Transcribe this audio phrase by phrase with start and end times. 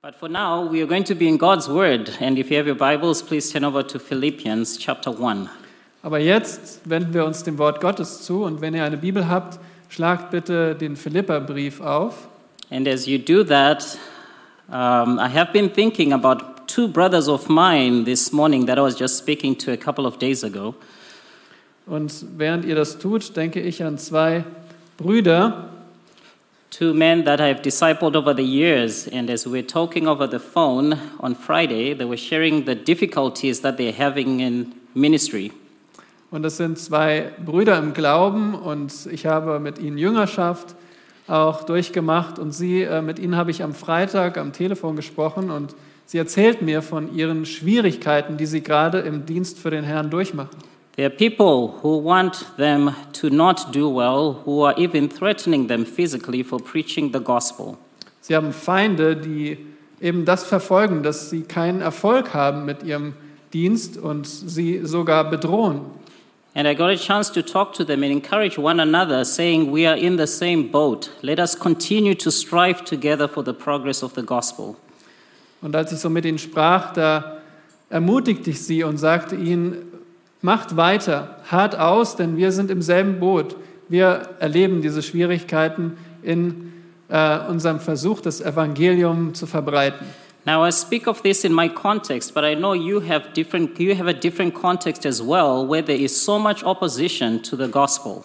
[0.00, 2.08] But for now, we are going to be in God's Word.
[2.20, 5.48] And if you have your Bibles, please turn over to Philippians chapter 1.
[6.04, 9.58] Aber jetzt wenden wir uns dem Wort Gottes zu und wenn ihr eine Bibel habt,
[9.88, 12.28] schlagt bitte den Philipperbrief auf.
[12.70, 13.98] And as you do that,
[14.68, 18.96] um, I have been thinking about two brothers of mine this morning that I was
[18.96, 20.76] just speaking to a couple of days ago.
[21.86, 24.44] Und während ihr das tut, denke ich an zwei
[24.96, 25.70] Brüder,
[26.70, 29.08] Two men that I have discipled over the years.
[29.08, 33.60] And as we were talking over the phone on Friday, they were sharing the difficulties
[33.62, 35.52] that they're having in ministry.
[36.30, 40.74] und das sind zwei Brüder im Glauben und ich habe mit ihnen Jüngerschaft
[41.26, 45.74] auch durchgemacht und sie, äh, mit ihnen habe ich am Freitag am Telefon gesprochen und
[46.06, 50.56] sie erzählten mir von ihren Schwierigkeiten, die sie gerade im Dienst für den Herrn durchmachen.
[50.98, 55.84] There are people who want them to not do well, who are even threatening them
[55.84, 57.78] physically for preaching the gospel.
[58.20, 59.58] Sie haben Feinde, die
[60.00, 63.14] eben das verfolgen, dass sie keinen Erfolg haben mit ihrem
[63.52, 65.82] Dienst und sie sogar bedrohen.
[66.56, 69.86] And I got a chance to talk to them and encourage one another, saying, We
[69.86, 71.12] are in the same boat.
[71.22, 74.74] Let us continue to strive together for the progress of the gospel.
[75.62, 77.40] Und als ich so mit ihnen sprach, da
[77.88, 79.87] ermutigte ich sie und sagte ihnen,
[80.40, 83.56] macht weiter, hart aus, denn wir sind im selben Boot.
[83.88, 86.72] Wir erleben diese Schwierigkeiten in
[87.08, 90.06] äh, unserem Versuch, das Evangelium zu verbreiten.
[90.44, 93.94] Now I speak of this in my context, but I know you have different you
[93.94, 98.24] have a different context as well where there is so much opposition to the gospel.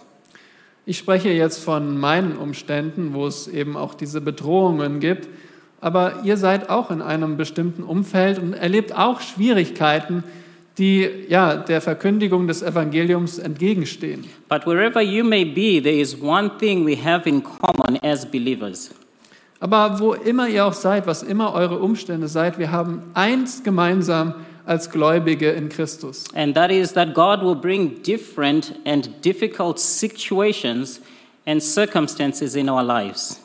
[0.86, 5.30] Ich spreche jetzt von meinen Umständen, wo es eben auch diese Bedrohungen gibt.
[5.80, 10.24] Aber ihr seid auch in einem bestimmten Umfeld und erlebt auch Schwierigkeiten,
[10.78, 14.26] die ja der Verkündigung des Evangeliums entgegenstehen.
[14.50, 18.92] But wherever you may be, there is one thing we have in common as believers.
[19.60, 24.36] Aber wo immer ihr auch seid, was immer eure Umstände seid, wir haben eins gemeinsam
[24.66, 26.26] als Gläubige in Christus.
[26.34, 31.02] And that is that God will bring different and difficult situations
[31.46, 33.40] and circumstances in our lives.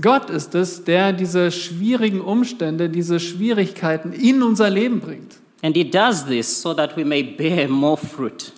[0.00, 5.36] Gott ist es, der diese schwierigen Umstände, diese Schwierigkeiten in unser Leben bringt.
[5.66, 8.52] And He does this so that we may bear more fruit.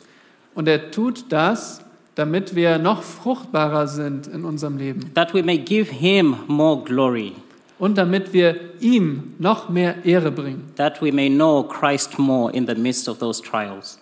[0.55, 1.81] Und er tut das,
[2.15, 7.33] damit wir noch fruchtbarer sind in unserem Leben That we may give Him more glory.
[7.79, 12.67] und damit wir ihm noch mehr Ehre bringen, That we may know Christ more in
[12.67, 13.99] the midst of those trials.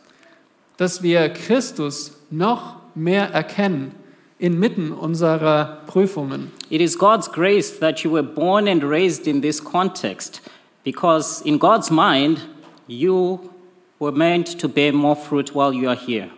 [0.77, 3.93] dass wir Christus noch mehr erkennen
[4.41, 6.51] inmitten unserer Prüfungen.
[6.71, 10.43] It is God's grace that you were born and raised in this context
[10.83, 12.41] because, in God's mind,
[12.87, 13.51] you
[13.99, 16.29] were meant to bear more fruit while you are here.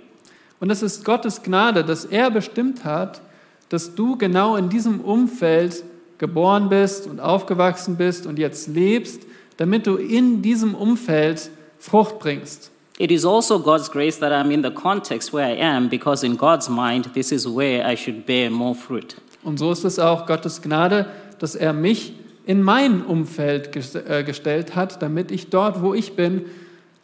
[0.61, 3.21] Und es ist Gottes Gnade, dass er bestimmt hat,
[3.69, 5.85] dass du genau in diesem Umfeld
[6.19, 9.23] geboren bist und aufgewachsen bist und jetzt lebst,
[9.57, 12.71] damit du in diesem Umfeld Frucht bringst.
[12.99, 16.37] It is also God's grace that I'm in the context where I am because, in
[16.37, 19.15] God's mind, this is where I should bear more fruit.
[19.45, 21.07] Und so ist es auch Gottes Gnade,
[21.39, 22.15] dass er mich
[22.49, 26.47] in mein Umfeld äh, gestellt hat, damit ich dort, wo ich bin,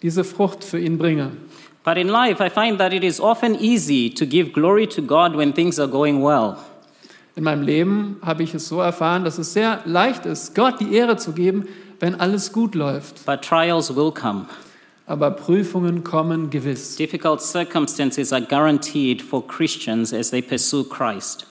[0.00, 1.32] diese Frucht für ihn bringe.
[1.84, 5.36] But in life, I find that it is often easy to give glory to God
[5.36, 6.56] when things are going well.
[7.36, 10.94] In meinem Leben habe ich es so erfahren, dass es sehr leicht ist, Gott die
[10.94, 11.68] Ehre zu geben,
[12.00, 13.26] wenn alles gut läuft.
[13.26, 14.46] But trials will come.
[15.04, 16.96] Aber Prüfungen kommen gewiss.
[16.96, 21.46] Difficult circumstances are guaranteed for Christians as they pursue Christ.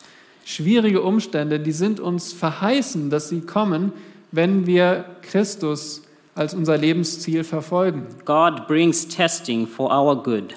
[0.46, 3.94] Schwierige Umstände, die sind uns verheißen, dass sie kommen,
[4.32, 6.02] wenn wir Christus
[6.36, 8.08] als unser Lebensziel verfolgen.
[8.26, 10.56] God brings testing for our good.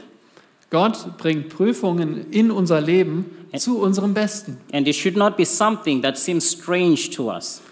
[0.71, 3.27] Gott bringt Prüfungen in unser Leben
[3.57, 4.59] zu unserem Besten.
[4.73, 7.63] And it should not be something that seems strange to us.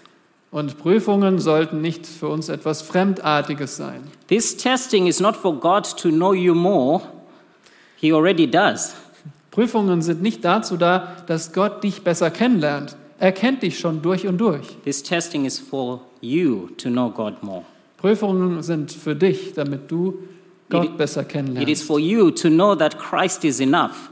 [0.51, 4.03] Und Prüfungen sollten nicht für uns etwas Fremdartiges sein.
[4.27, 7.01] This testing is not for God to know you more,
[7.97, 8.95] He already does.
[9.55, 12.97] Prüfungen sind nicht dazu da, dass Gott dich besser kennenlernt.
[13.19, 14.67] Er kennt dich schon durch und durch.
[14.83, 17.63] This testing is for you to know God more.
[17.95, 20.15] Prüfungen sind für dich, damit du
[20.69, 21.83] Gott It- besser It is kennenlernst.
[21.83, 24.09] for you to know that Christ is enough.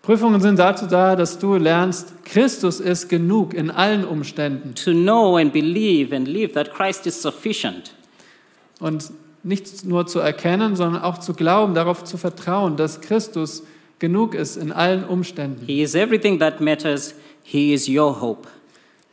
[0.00, 4.74] Prüfungen sind dazu da, dass du lernst, Christus ist genug in allen Umständen.
[4.74, 7.92] To know and believe and live that Christ is sufficient.
[8.80, 9.10] Und
[9.42, 13.64] nicht nur zu erkennen, sondern auch zu glauben, darauf zu vertrauen, dass Christus
[14.02, 15.64] genug ist in allen Umständen.
[15.64, 17.14] He is everything that matters.
[17.44, 18.48] He is your hope.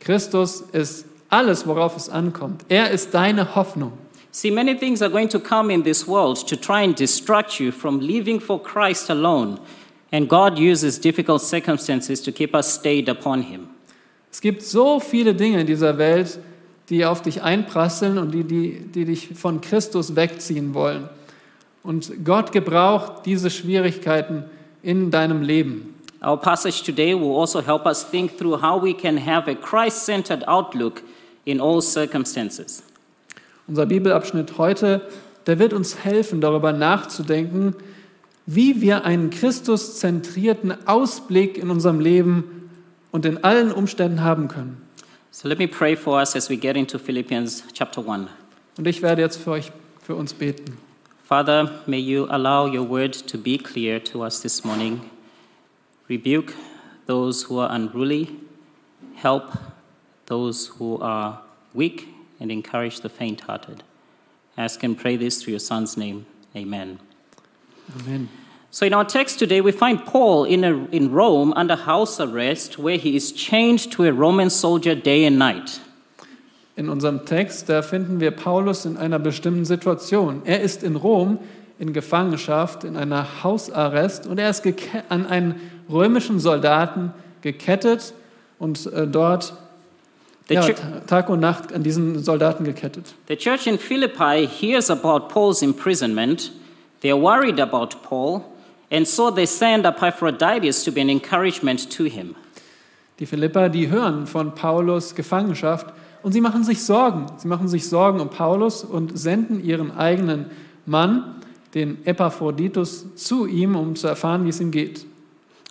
[0.00, 2.62] Christus ist alles, worauf es ankommt.
[2.68, 3.92] Er ist deine Hoffnung.
[4.32, 7.70] See, many things are going to come in this world to try and distract you
[7.70, 9.58] from living for Christ alone.
[10.10, 13.68] And God uses difficult circumstances to keep us stayed upon Him.
[14.32, 16.40] Es gibt so viele Dinge in dieser Welt,
[16.88, 21.08] die auf dich einprasseln und die, die, die dich von Christus wegziehen wollen.
[21.84, 24.44] Und Gott gebraucht diese Schwierigkeiten
[24.82, 25.94] in deinem Leben.
[26.22, 30.04] Our passage today will also help us think through how we can have a Christ
[30.04, 31.02] centered outlook
[31.44, 32.82] in all circumstances.
[33.66, 35.00] Unser Bibelabschnitt heute,
[35.46, 37.74] der wird uns helfen, darüber nachzudenken,
[38.46, 42.70] wie wir einen Christuszentrierten Ausblick in unserem Leben
[43.12, 44.82] und in allen Umständen haben können.
[45.30, 48.28] So let me pray for us as we get into Philippians chapter 1.
[48.76, 49.70] Und ich werde jetzt für euch,
[50.02, 50.76] für uns beten.
[51.30, 55.10] Father, may you allow your word to be clear to us this morning.
[56.08, 56.56] Rebuke
[57.06, 58.36] those who are unruly,
[59.14, 59.56] help
[60.26, 61.40] those who are
[61.72, 62.08] weak,
[62.40, 63.84] and encourage the faint hearted.
[64.58, 66.26] Ask and pray this through your Son's name.
[66.56, 66.98] Amen.
[68.00, 68.28] Amen.
[68.72, 72.76] So, in our text today, we find Paul in, a, in Rome under house arrest,
[72.76, 75.78] where he is chained to a Roman soldier day and night.
[76.76, 80.42] In unserem Text, da finden wir Paulus in einer bestimmten Situation.
[80.44, 81.38] Er ist in Rom
[81.80, 84.66] in Gefangenschaft, in einer Hausarrest und er ist
[85.08, 88.12] an einen römischen Soldaten gekettet
[88.58, 89.54] und äh, dort
[90.48, 90.68] The, ja,
[91.06, 93.14] Tag und Nacht an diesen Soldaten gekettet.
[93.28, 96.50] the church in Philippi hears about Paul's imprisonment.
[97.02, 98.42] They are worried about Paul,
[98.90, 102.34] and so they send Epaphroditus to be an encouragement to him.
[103.20, 105.86] Die Philipper, die hören von Paulus Gefangenschaft
[106.22, 107.26] und sie machen sich Sorgen.
[107.38, 110.46] Sie machen sich Sorgen um Paulus und senden ihren eigenen
[110.86, 111.36] Mann,
[111.74, 115.06] den Epaphroditus, zu ihm, um zu erfahren, wie es ihm geht.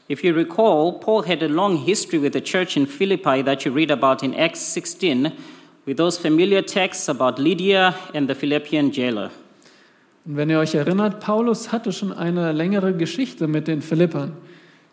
[0.10, 3.72] If you recall, Paul had a long history with the church in Philippi that you
[3.72, 5.32] read about in Acts 16,
[5.86, 9.30] with those familiar texts about Lydia and the Philippian jailer.
[10.26, 14.34] Und wenn ihr euch erinnert, Paulus hatte schon eine längere Geschichte mit den Philippern.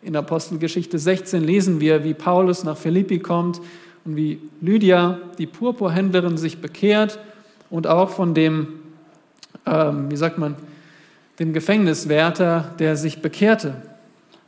[0.01, 3.59] In Apostelgeschichte 16 lesen wir, wie Paulus nach Philippi kommt
[4.07, 7.19] und wie Lydia, die Purpurhändlerin, sich bekehrt
[7.69, 8.79] und auch von dem,
[9.65, 10.55] ähm, wie sagt man,
[11.39, 13.75] dem Gefängniswärter, der sich bekehrte.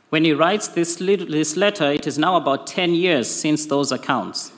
[0.08, 4.50] When he writes this, this letter, it is now about 10 years since those accounts.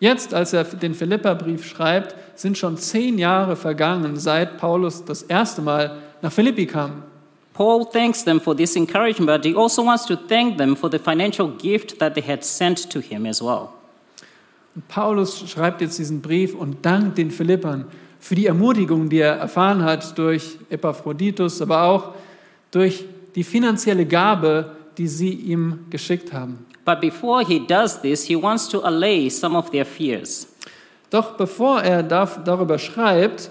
[0.00, 5.62] Jetzt, als er den Philipperbrief schreibt, sind schon zehn Jahre vergangen, seit Paulus das erste
[5.62, 7.04] Mal nach Philippi kam.
[7.54, 10.98] Paul thanks them for this encouragement, but he also wants to thank them for the
[10.98, 13.81] financial gift that they had sent to him as well.
[14.74, 17.86] Und Paulus schreibt jetzt diesen Brief und dankt den Philippern
[18.18, 22.14] für die Ermutigung, die er erfahren hat durch Epaphroditus, aber auch
[22.70, 23.04] durch
[23.34, 26.64] die finanzielle Gabe, die sie ihm geschickt haben.
[26.84, 30.48] But before he does this, he wants to allay some of their fears.
[31.10, 33.50] Doch bevor er darüber schreibt,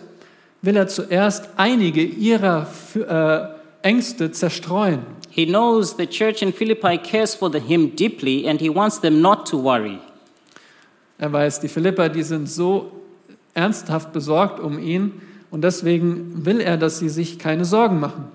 [0.61, 4.99] will er zuerst einige ihrer äh, Ängste zerstreuen.
[5.29, 9.47] He knows the church in Philippi cares for him deeply, and he wants them not
[9.49, 9.99] to worry.
[11.21, 12.91] Er weiß, die Philipper, die sind so
[13.53, 15.21] ernsthaft besorgt um ihn
[15.51, 18.25] und deswegen will er, dass sie sich keine Sorgen machen.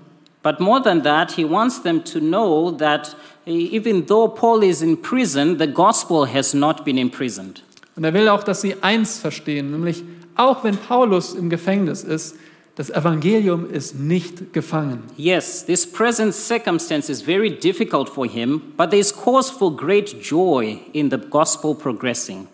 [0.41, 5.01] But more than that, he wants them to know that even though Paul is in
[5.01, 7.61] prison, the gospel has not been imprisoned.
[7.97, 10.05] Und er will auch, dass sie eins verstehen, nämlich
[10.37, 12.37] auch wenn Paulus im Gefängnis ist,
[12.75, 15.03] das Evangelium ist nicht gefangen.
[15.17, 20.21] Yes, this present circumstance is very difficult for him, but there is cause for great
[20.21, 22.47] joy in the gospel progressing.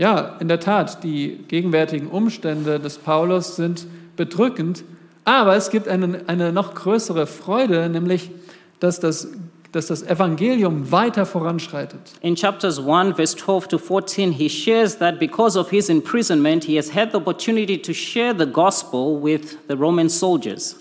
[0.00, 3.86] Ja, in der Tat, die gegenwärtigen Umstände des Paulus sind
[4.16, 4.82] bedrückend,
[5.26, 8.30] aber es gibt eine, eine noch größere Freude, nämlich
[8.78, 9.28] dass das,
[9.72, 12.00] dass das Evangelium weiter voranschreitet.
[12.22, 16.78] In chapters 1, verse 12 to 14, he shares that because of his imprisonment, he
[16.78, 20.76] has had the opportunity to share the gospel with the Roman soldiers.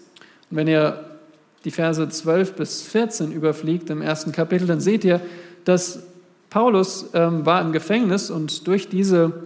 [0.50, 0.98] Und wenn ihr
[1.65, 5.20] die Verse 12 bis 14 überfliegt im ersten Kapitel, dann seht ihr,
[5.65, 6.09] dass
[6.50, 9.44] Paulus ähm, war im Gefängnis und durch, diese,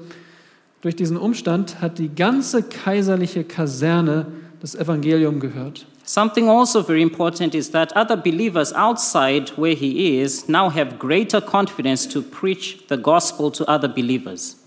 [0.81, 4.27] durch diesen Umstand hat die ganze kaiserliche Kaserne
[4.62, 5.86] das Evangelium gehört.
[6.05, 11.39] Something also very important is that other believers outside where he is now have greater
[11.39, 14.57] confidence to preach the gospel to other believers.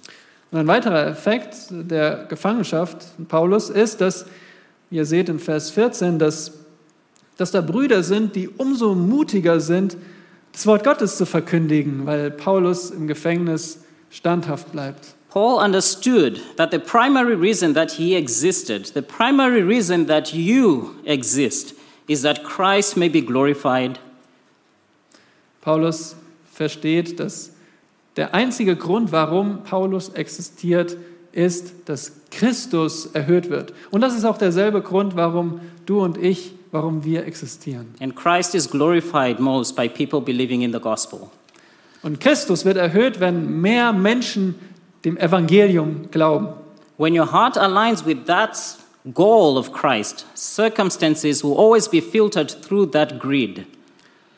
[0.50, 4.25] Und ein weiterer Effekt der Gefangenschaft Paulus ist, dass,
[4.90, 6.52] ihr seht in Vers 14, dass,
[7.37, 9.97] dass da Brüder sind, die umso mutiger sind,
[10.56, 15.14] das Wort Gottes zu verkündigen, weil Paulus im Gefängnis standhaft bleibt.
[15.28, 21.75] Paul understood that the primary reason that he existed, the primary reason that you exist,
[22.08, 24.00] is that Christ may be glorified.
[25.60, 26.16] Paulus
[26.54, 27.52] versteht, dass
[28.16, 30.96] der einzige Grund, warum Paulus existiert,
[31.32, 33.75] ist, dass Christus erhöht wird.
[33.90, 37.94] Und das ist auch derselbe Grund, warum du und ich, warum wir existieren.
[38.00, 41.30] And Christ is glorified most by people believing in the gospel.
[42.02, 44.54] Und Christus wird erhöht, wenn mehr Menschen
[45.04, 46.49] dem Evangelium glauben.
[46.99, 48.56] When your heart aligns with that
[49.12, 53.66] goal of Christ, circumstances will always be filtered through that grid.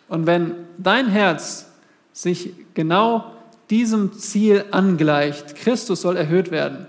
[0.08, 1.66] Und wenn dein Herz
[2.12, 3.32] sich genau
[3.70, 6.86] diesem Ziel angleicht, Christus soll erhöht werden,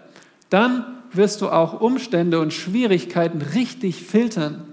[0.50, 4.63] dann wirst du auch Umstände und Schwierigkeiten richtig filtern.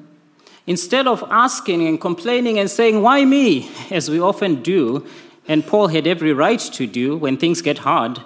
[0.67, 3.69] Instead of asking and complaining and saying, Why me?
[3.91, 5.05] as we often do,
[5.49, 8.21] and Paul had every right to do when things get hard,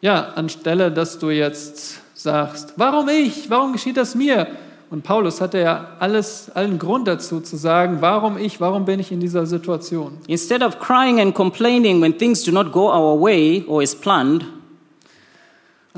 [0.00, 3.50] Ja, anstelle, dass du jetzt sagst, warum ich?
[3.50, 4.46] Warum geschieht das mir?
[4.90, 9.12] Und Paulus hatte ja alles, allen Grund dazu zu sagen, warum ich, warum bin ich
[9.12, 10.18] in dieser Situation?
[10.28, 14.44] instead of crying and complaining when things do not go our way or as planned,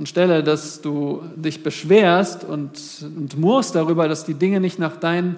[0.01, 5.37] Anstelle, dass du dich beschwerst und, und murrst darüber, dass die Dinge nicht nach deinen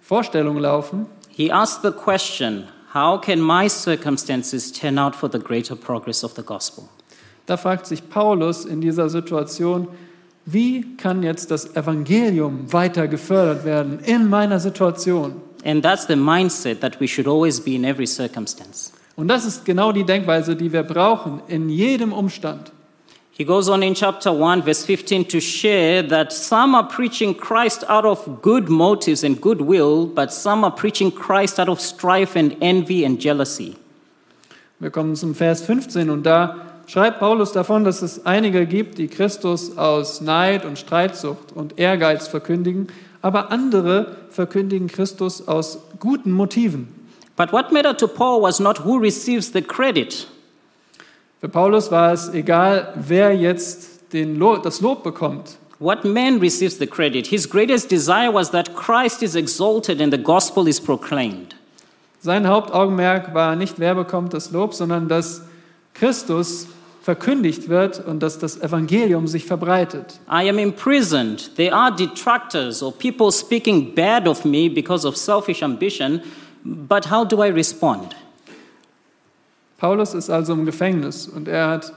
[0.00, 2.64] Vorstellungen laufen, he asked the question,
[2.94, 6.84] How can my circumstances turn out for the greater progress of the gospel?
[7.46, 9.88] da fragt sich Paulus in dieser Situation,
[10.44, 15.34] wie kann jetzt das Evangelium weiter gefördert werden in meiner Situation?
[15.64, 18.92] And that's the mindset that we should always be in every circumstance.
[19.14, 22.72] Und das ist genau die Denkweise, die wir brauchen in jedem Umstand.
[23.34, 27.82] He goes on in chapter 1, verse 15, to share that some are preaching Christ
[27.88, 32.54] out of good motives and goodwill, but some are preaching Christ out of strife and
[32.60, 33.76] envy and jealousy.
[34.80, 39.08] Wir kommen zum Vers 15 und da schreibt Paulus davon, dass es einige gibt, die
[39.08, 42.88] Christus aus Neid und Streitsucht und Ehrgeiz verkündigen,
[43.22, 46.88] aber andere verkündigen Christus aus guten Motiven.
[47.36, 50.26] But what mattered to Paul was not who receives the credit,
[51.42, 55.58] Für Paulus war es egal, wer jetzt den Lo das Lob bekommt.
[55.80, 57.26] what man receives the credit.
[57.26, 61.56] His greatest desire was that Christ is exalted and the gospel is proclaimed.
[62.20, 65.42] Sein Hauptaugenmerk war nicht, wer bekommt das Lob, sondern dass
[65.94, 66.68] Christus
[67.02, 70.20] verkündigt wird und dass das Evangelium sich verbreitet.
[70.30, 71.50] I am imprisoned.
[71.56, 76.22] There are detractors or people speaking bad of me because of selfish ambition,
[76.62, 78.14] but how do I respond?
[79.82, 81.92] Paulus ist also im Gefängnis und er hat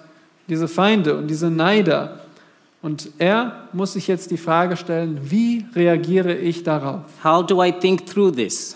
[0.49, 2.21] diese Feinde und diese Neider.
[2.81, 7.03] Und er muss sich jetzt die Frage stellen, wie reagiere ich darauf?
[7.23, 8.75] How do I think through this?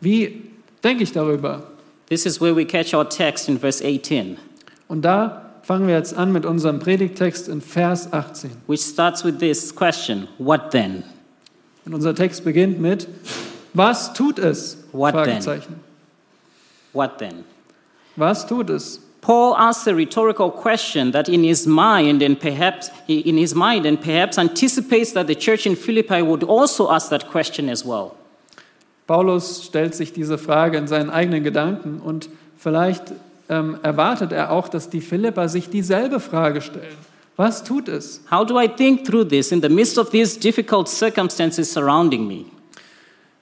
[0.00, 0.52] Wie
[0.84, 1.64] denke ich darüber?
[2.08, 4.36] This is where we catch our text in verse 18,
[4.86, 8.52] Und da fangen wir jetzt an mit unserem Predigtext in Vers 18.
[8.68, 11.02] which starts with this question What then?
[11.84, 13.08] Und unser Text beginnt mit,
[13.72, 14.78] was tut es?
[14.92, 15.42] What then?
[16.92, 17.42] What then?
[18.16, 19.00] Was tut es?
[19.20, 23.98] Paul asks a rhetorical question that in his mind and perhaps in his mind and
[23.98, 28.16] perhaps anticipates that the church in Philippi would also ask that question as well.
[29.06, 32.28] Paulus stellt sich diese Frage in seinen eigenen Gedanken und
[32.58, 33.12] vielleicht
[33.48, 36.96] ähm, erwartet er auch, dass die Philipper sich dieselbe Frage stellen.
[37.36, 38.22] Was tut es?
[38.30, 42.44] How do I think through this in the midst of these difficult circumstances surrounding me?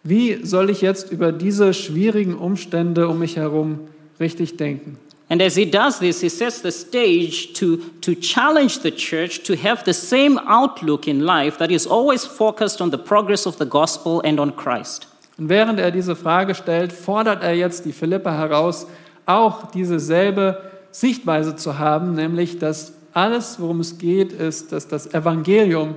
[0.05, 3.89] Wie soll ich jetzt über diese schwierigen Umstände um mich herum
[4.23, 4.97] richtig denken?
[5.29, 9.55] And as he does this, he sets the stage to, to challenge the church to
[9.55, 13.65] have the same outlook in life that is always focused on the progress of the
[13.65, 15.07] gospel and on Christ.
[15.39, 18.87] Und während er diese Frage stellt, fordert er jetzt die Philipper heraus,
[19.25, 25.95] auch dieselbe Sichtweise zu haben, nämlich dass alles, worum es geht, ist, dass das Evangelium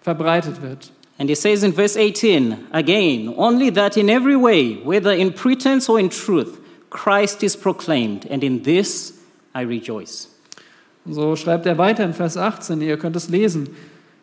[0.00, 0.90] verbreitet wird.
[1.18, 5.90] And he says in verse 18, again, only that in every way, whether in pretense
[5.90, 6.59] or in truth,
[6.90, 9.14] Christ is proclaimed, and in this
[9.54, 10.28] I rejoice.
[11.08, 13.68] So schreibt er weiter in Vers 18, ihr könnt es lesen.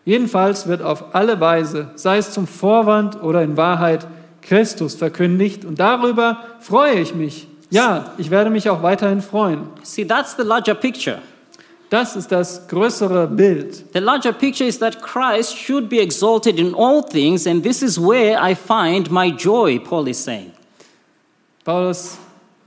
[0.05, 4.07] Jedenfalls wird auf alle Weise, sei es zum Vorwand oder in Wahrheit,
[4.41, 7.47] Christus verkündigt und darüber freue ich mich.
[7.69, 9.67] Ja, ich werde mich auch weiterhin freuen.
[9.83, 11.19] See, that's the larger picture.
[11.89, 13.83] Das ist das größere Bild.
[13.93, 17.99] The larger picture is that Christ should be exalted in all things, and this is
[17.99, 20.51] where I find my joy, Paul is saying.
[21.65, 22.17] Paulus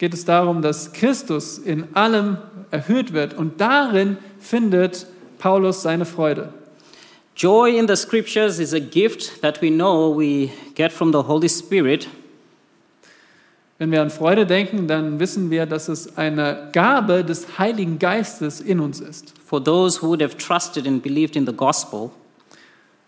[0.00, 2.38] geht es darum, dass Christus in allem
[2.70, 5.06] erhöht wird und darin findet
[5.38, 6.54] Paulus seine Freude.
[7.36, 11.50] Joy in the scriptures is a gift that we know we get from the Holy
[11.50, 12.08] Spirit,
[13.76, 18.60] Wenn wir an Freude denken, dann wissen wir, dass es eine Gabe des Heiligen Geistes
[18.60, 19.34] in uns ist.
[19.44, 22.10] for those who would have trusted and believed in the gospel.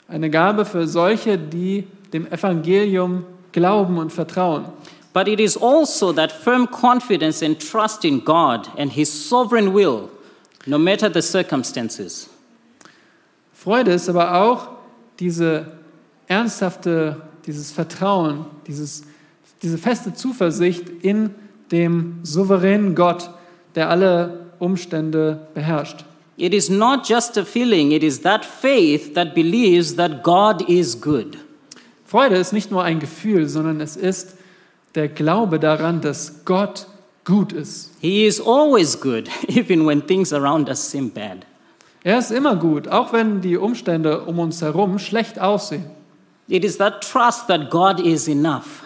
[0.08, 4.66] Eine Gabe für solche, die dem Evangelium glauben und vertrauen.
[5.12, 10.10] But it is also that firm confidence and trust in God and His sovereign will,
[10.66, 12.28] no matter the circumstances.
[13.52, 14.68] Freude ist aber auch
[15.20, 15.66] diese
[16.26, 19.02] ernsthafte, dieses Vertrauen, dieses,
[19.62, 21.34] diese feste Zuversicht in
[21.70, 23.30] dem souveränen Gott,
[23.74, 26.04] der alle Umstände beherrscht.
[26.36, 31.00] It is not just a feeling, it is that faith that believes that God is
[31.00, 31.38] good.
[32.04, 34.36] Freude ist nicht nur ein Gefühl, sondern es ist
[34.94, 36.86] der Glaube daran, dass Gott
[37.24, 37.92] gut ist.
[38.00, 41.46] He is always good, even when things around us seem bad.
[42.04, 45.86] Er ist immer gut, auch wenn die Umstände um uns herum schlecht aussehen.
[46.48, 48.82] It is that trust that God is enough.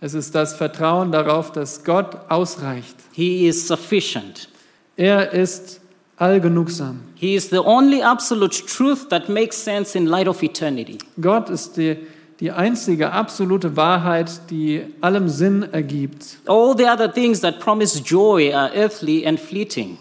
[0.00, 2.96] Es ist das Vertrauen darauf, dass Gott ausreicht.
[3.12, 4.48] He is sufficient.
[4.96, 5.80] Er ist
[6.16, 7.00] allgenugsam.
[7.14, 10.98] He is the only absolute truth that makes sense in light of eternity.
[11.20, 11.96] Gott ist die,
[12.40, 16.38] die einzige absolute Wahrheit, die allem Sinn ergibt.
[16.46, 19.98] All the other things that promise joy are earthly and fleeting.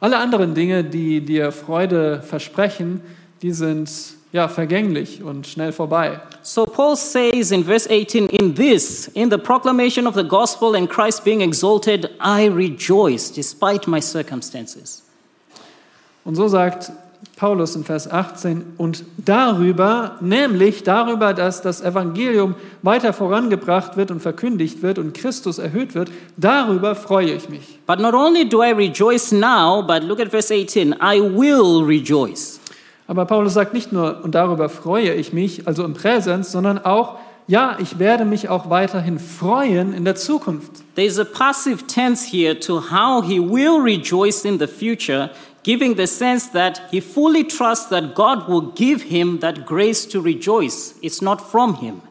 [0.00, 3.02] Alle anderen Dinge, die dir Freude versprechen,
[3.42, 3.90] die sind
[4.32, 6.20] ja vergänglich und schnell vorbei.
[6.42, 10.88] So Paul says in verse 18, In this, in the proclamation of the gospel and
[10.88, 15.02] Christ being exalted, I rejoice despite my circumstances.
[16.24, 16.92] Und so sagt
[17.36, 24.20] Paulus in Vers 18, und darüber, nämlich darüber, dass das Evangelium weiter vorangebracht wird und
[24.20, 27.80] verkündigt wird und Christus erhöht wird, darüber freue ich mich.
[27.86, 32.60] But not only do I rejoice now, but look at verse 18, I will rejoice.
[33.08, 37.18] Aber Paulus sagt nicht nur, und darüber freue ich mich, also im Präsens, sondern auch,
[37.48, 40.70] ja, ich werde mich auch weiterhin freuen in der Zukunft.
[40.94, 45.30] There is a passive tense here to how he will rejoice in the future,
[45.62, 50.20] giving the sense that he fully trusts that God will give him that grace to
[50.20, 50.94] rejoice.
[51.02, 52.02] It's not from him.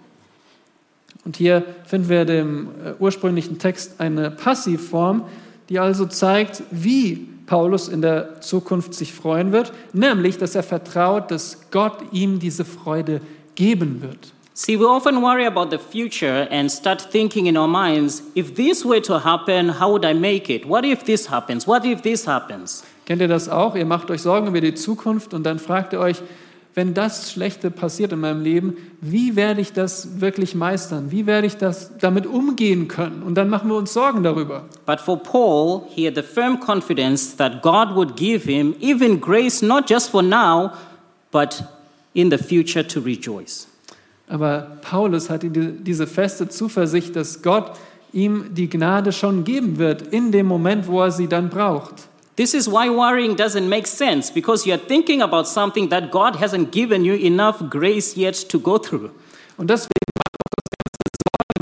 [1.24, 5.25] Und hier finden wir dem äh, ursprünglichen Text eine Passivform,
[5.70, 11.29] die also zeigt, wie Paulus in der Zukunft sich freuen wird, nämlich, dass er vertraut,
[11.29, 13.22] dass Gott ihm diese Freude
[13.55, 14.34] geben wird.
[14.53, 18.86] See, we often worry about the future and start thinking in our minds if this
[18.86, 20.67] were to happen, how would I make it?
[20.67, 21.67] What if this happens?
[21.67, 22.84] What if this happens?
[23.12, 23.75] Kennt ihr das auch?
[23.75, 26.22] Ihr macht euch Sorgen über die Zukunft und dann fragt ihr euch,
[26.75, 31.12] wenn das Schlechte passiert in meinem Leben, wie werde ich das wirklich meistern?
[31.12, 33.21] Wie werde ich das damit umgehen können?
[33.24, 34.63] Und dann machen wir uns Sorgen darüber.
[34.86, 39.62] But for Paul, he had the firm confidence that God would give him even grace,
[39.62, 40.71] not just for now,
[41.34, 41.65] but
[42.13, 43.67] in the future to rejoice.
[44.30, 47.74] Aber Paulus hat die- diese feste Zuversicht, dass Gott
[48.13, 52.08] ihm die Gnade schon geben wird in dem Moment, wo er sie dann braucht.
[52.38, 56.72] This is why worrying doesn't make sense because you're thinking about something that God hasn't
[56.72, 59.12] given you enough grace yet to go through.
[59.58, 61.62] Und deswegen macht auch das ganze Sorgen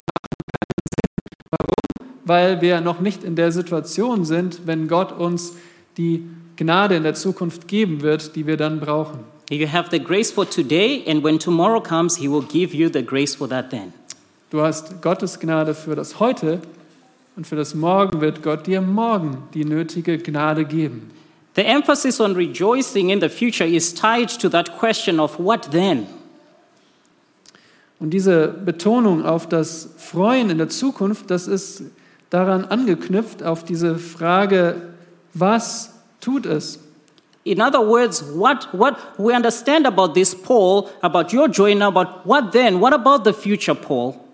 [0.53, 1.47] keinen Sinn.
[1.51, 2.17] Warum?
[2.25, 5.53] Weil wir noch nicht in der Situation sind, wenn Gott uns
[5.97, 6.23] die
[6.55, 9.19] Gnade in der Zukunft geben wird, die wir dann brauchen.
[9.49, 13.03] You have the grace for today, and when tomorrow comes, He will give you the
[13.03, 13.93] grace for that then.
[14.51, 16.61] Du hast Gottes Gnade für das Heute
[17.39, 21.09] und für das Morgen wird Gott dir morgen die nötige Gnade geben.
[21.55, 26.05] The emphasis on rejoicing in the future is tied to that question of what then?
[27.97, 31.83] Und diese Betonung auf das Freuen in der Zukunft, das ist
[32.29, 34.89] daran angeknüpft, auf diese Frage,
[35.33, 36.81] was tut es?
[37.45, 42.25] In other words, what, what we understand about this, Paul, about your joy now, but
[42.25, 42.81] what then?
[42.81, 44.28] What about the future, Paul?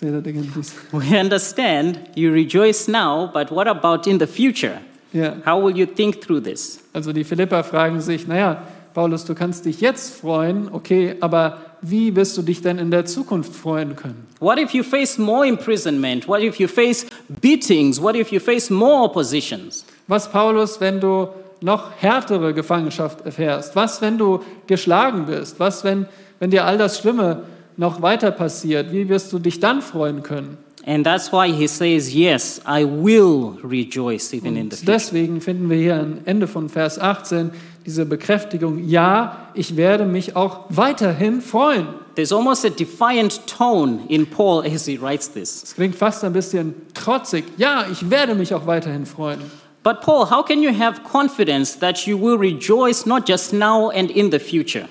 [0.00, 0.72] Say that again, please.
[0.92, 4.80] We understand you rejoice now, but what about in the future?
[5.12, 6.80] Ja, How will you think through this?
[6.94, 8.62] also die Philipper fragen sich, naja,
[8.94, 13.04] Paulus, du kannst dich jetzt freuen, okay, aber wie wirst du dich denn in der
[13.04, 14.26] Zukunft freuen können?
[14.40, 16.26] What if you face more imprisonment?
[16.26, 18.00] What if you face beatings?
[18.00, 19.84] What if you face more oppositions?
[20.08, 21.28] Was, Paulus, wenn du
[21.60, 23.76] noch härtere Gefangenschaft erfährst?
[23.76, 25.60] Was, wenn du geschlagen bist?
[25.60, 26.06] Was, wenn,
[26.38, 27.42] wenn dir all das Schlimme
[27.80, 28.92] noch weiter passiert?
[28.92, 30.58] Wie wirst du dich dann freuen können?
[30.86, 34.92] And that's why he says, Yes, I will rejoice even in the future.
[34.92, 37.50] deswegen finden wir hier am Ende von Vers 18
[37.84, 41.88] diese Bekräftigung, ja, ich werde mich auch weiterhin freuen.
[42.14, 45.62] There's almost a defiant tone in Paul as he writes this.
[45.62, 49.40] Es klingt fast ein bisschen trotzig, ja, ich werde mich auch weiterhin freuen.
[49.82, 54.10] But, Paul, how can you have confidence that you will rejoice not just now and
[54.10, 54.86] in the future?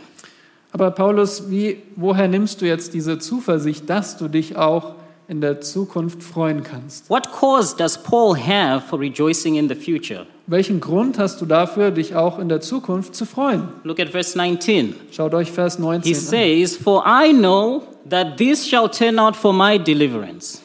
[0.71, 4.93] Aber Paulus, wie, woher nimmst du jetzt diese Zuversicht, dass du dich auch
[5.27, 7.09] in der Zukunft freuen kannst?
[7.09, 10.25] What cause does Paul have for rejoicing in the future?
[10.47, 13.67] Welchen Grund hast du dafür, dich auch in der Zukunft zu freuen?
[13.83, 14.95] Look at verse 19.
[15.11, 16.19] Schaut euch Vers He 19 an.
[16.19, 20.61] says, For I know that this shall turn out for my deliverance.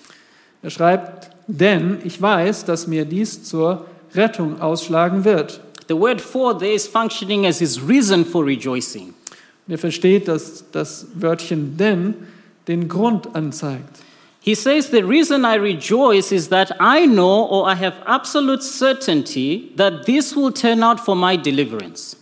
[0.63, 5.61] Er schreibt, denn ich weiß, dass mir dies zur Rettung ausschlagen wird.
[5.89, 9.13] The word for there is functioning as his reason for rejoicing.
[9.67, 12.15] Ihr versteht, dass das Wörtchen denn
[12.69, 14.01] den Grund anzeigt.
[14.41, 19.73] He says, The reason I rejoice is that I know or I have absolute certainty
[19.77, 22.17] that this will turn out for my deliverance.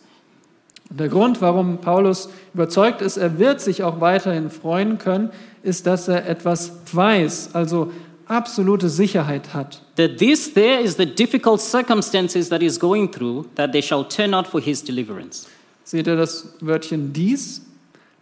[0.88, 5.30] Der Grund, warum Paulus überzeugt ist, er wird sich auch weiterhin freuen können,
[5.62, 7.90] ist, dass er etwas weiß, also
[8.28, 9.82] absolute Sicherheit hat.
[9.96, 14.32] That this there is the difficult circumstances that he's going through, that they shall turn
[14.32, 15.48] out for his deliverance.
[15.84, 17.62] Seht ihr das Wörtchen dies?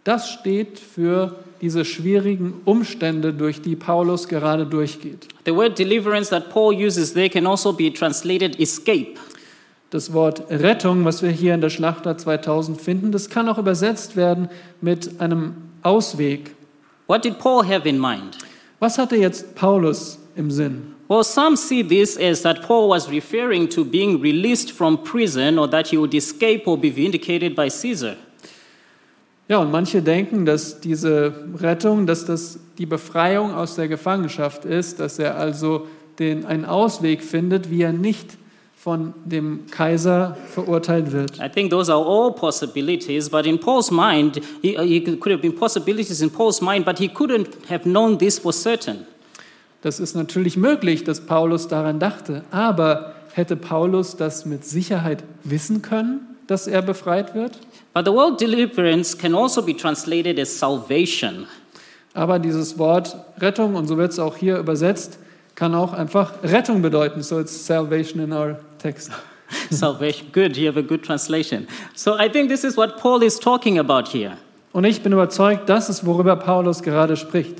[0.03, 5.27] Das steht für diese schwierigen Umstände, durch die Paulus gerade durchgeht.
[5.45, 9.13] The word deliverance that Paul uses there can also be translated escape.
[9.91, 14.15] Das Wort Rettung, was wir hier in der Schlachter 2000 finden, das kann auch übersetzt
[14.15, 16.55] werden mit einem Ausweg.
[17.07, 18.37] What did Paul have in mind?
[18.79, 20.95] Was hatte jetzt Paulus im Sinn?
[21.11, 25.67] Well, some see this as that Paul was referring to being released from prison or
[25.67, 28.15] that he would escape or be vindicated by Caesar.
[29.49, 35.01] Ja, und manche denken, dass diese Rettung, dass das die Befreiung aus der Gefangenschaft ist,
[35.01, 38.37] dass er also den, einen Ausweg findet, wie er nicht
[38.77, 41.41] von dem Kaiser verurteilt wird.
[41.41, 45.55] I think those are all possibilities, but in Paul's mind, he, he could have been
[45.55, 49.05] possibilities in Paul's mind, but he couldn't have known this for certain.
[49.81, 55.81] Das ist natürlich möglich, dass Paulus daran dachte, aber hätte Paulus das mit Sicherheit wissen
[55.81, 57.57] können, dass er befreit wird?
[57.93, 61.47] But the word deliverance can also be translated as salvation.
[62.13, 65.17] Aber dieses Wort Rettung, und so wird es auch hier übersetzt,
[65.55, 67.21] kann auch einfach Rettung bedeuten.
[67.21, 69.11] So it's salvation in our text.
[69.69, 70.27] salvation.
[70.31, 71.67] Good, you have a good translation.
[71.95, 74.37] So I think this is what Paul is talking about here.
[74.73, 77.55] Und ich bin überzeugt, das ist, worüber Paulus gerade spricht.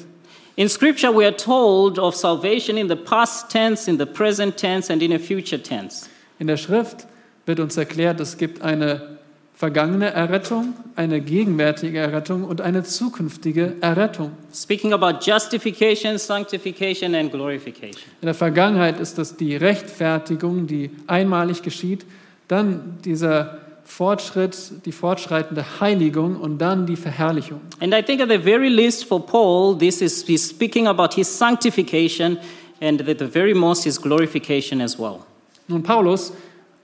[0.61, 4.91] In Scripture, we are told of salvation in the past tense, in the present tense,
[4.91, 6.07] and in a future tense.
[6.37, 7.07] In der Schrift
[7.47, 9.17] wird uns erklärt, es gibt eine
[9.55, 14.33] vergangene Errettung, eine gegenwärtige Errettung und eine zukünftige Errettung.
[14.53, 18.03] Speaking about justification, sanctification, and glorification.
[18.21, 22.05] In der Vergangenheit ist das die Rechtfertigung, die einmalig geschieht,
[22.47, 27.61] dann dieser Fortschritt, die fortschreitende Heiligung und dann die Verherrlichung.
[27.79, 31.27] And I think at the very least for Paul, this is he's speaking about his
[31.27, 32.37] sanctification
[32.81, 35.19] and at the very most his glorification as well.
[35.67, 36.33] Nun, Paulus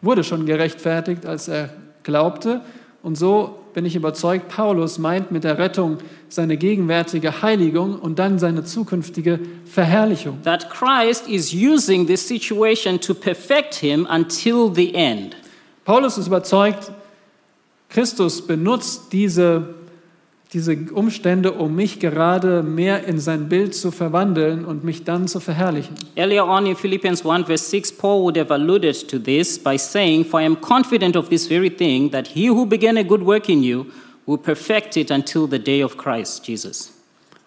[0.01, 1.69] wurde schon gerechtfertigt, als er
[2.03, 2.61] glaubte.
[3.03, 8.39] Und so bin ich überzeugt, Paulus meint mit der Rettung seine gegenwärtige Heiligung und dann
[8.39, 10.41] seine zukünftige Verherrlichung.
[10.43, 15.35] That Christ is using this situation to perfect him until the end.
[15.87, 16.91] Paulus ist überzeugt,
[17.87, 19.69] Christus benutzt diese,
[20.51, 25.39] diese Umstände, um mich gerade mehr in sein Bild zu verwandeln und mich dann zu
[25.39, 25.95] verherrlichen.
[26.17, 30.25] Earlier on in Philippians 1, verse 6, Paul would have alluded to this by saying,
[30.25, 33.47] For I am confident of this very thing, that he who began a good work
[33.47, 33.85] in you
[34.25, 36.91] will perfect it until the day of Christ Jesus.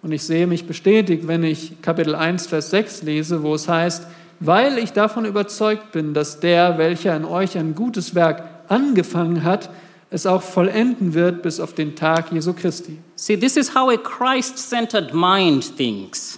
[0.01, 4.07] Und ich sehe mich bestätigt, wenn ich Kapitel 1, Vers 6 lese, wo es heißt,
[4.41, 9.71] weil ich davon überzeugt bin, dass der, welcher in euch ein gutes Werk angefangen hat,
[10.11, 12.99] es auch vollenden wird bis auf den Tag Jesu Christi.
[13.15, 16.37] See, this is how a Christ centered mind thinks.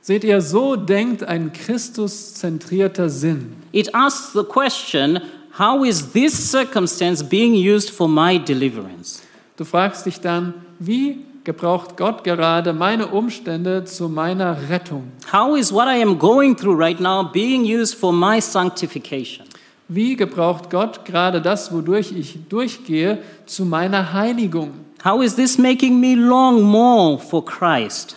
[0.00, 3.54] Seht ihr, so denkt ein Christus-zentrierter Sinn.
[3.70, 5.20] It asks the question
[5.56, 9.22] how is this circumstance being used for my deliverance?
[9.56, 15.12] Du fragst dich dann, wie gebraucht Gott gerade meine Umstände zu meiner Rettung?
[15.32, 19.46] How is what I am going through right now being used for my sanctification?
[19.88, 24.70] Wie gebraucht Gott gerade das, wodurch ich durchgehe, zu meiner Heiligung?
[25.04, 28.16] How is this making me long more for Christ?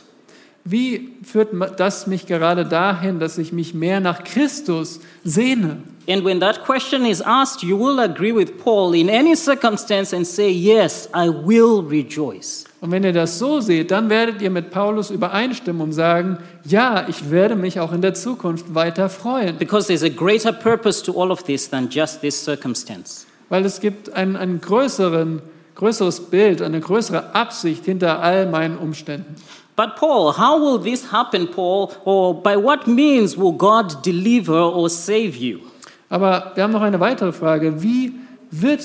[0.64, 5.78] Wie führt das mich gerade dahin, dass ich mich mehr nach Christus sehne?
[6.08, 10.26] And when that question is asked, you will agree with Paul in any circumstance and
[10.26, 12.66] say, Yes, I will rejoice.
[12.86, 17.08] Und wenn ihr das so seht, dann werdet ihr mit Paulus übereinstimmen und sagen, ja,
[17.08, 19.58] ich werde mich auch in der Zukunft weiter freuen.
[19.58, 23.26] Because there's a greater purpose to all of this than just this circumstance.
[23.50, 25.42] Weil es gibt ein, ein größeren,
[25.74, 29.34] größeres Bild, eine größere Absicht hinter all meinen Umständen.
[29.76, 31.90] But Paul, how will this happen, Paul?
[32.06, 35.62] Or by what means will God deliver or save you?
[36.08, 37.82] Aber wir haben noch eine weitere Frage.
[37.82, 38.14] Wie
[38.52, 38.84] wird,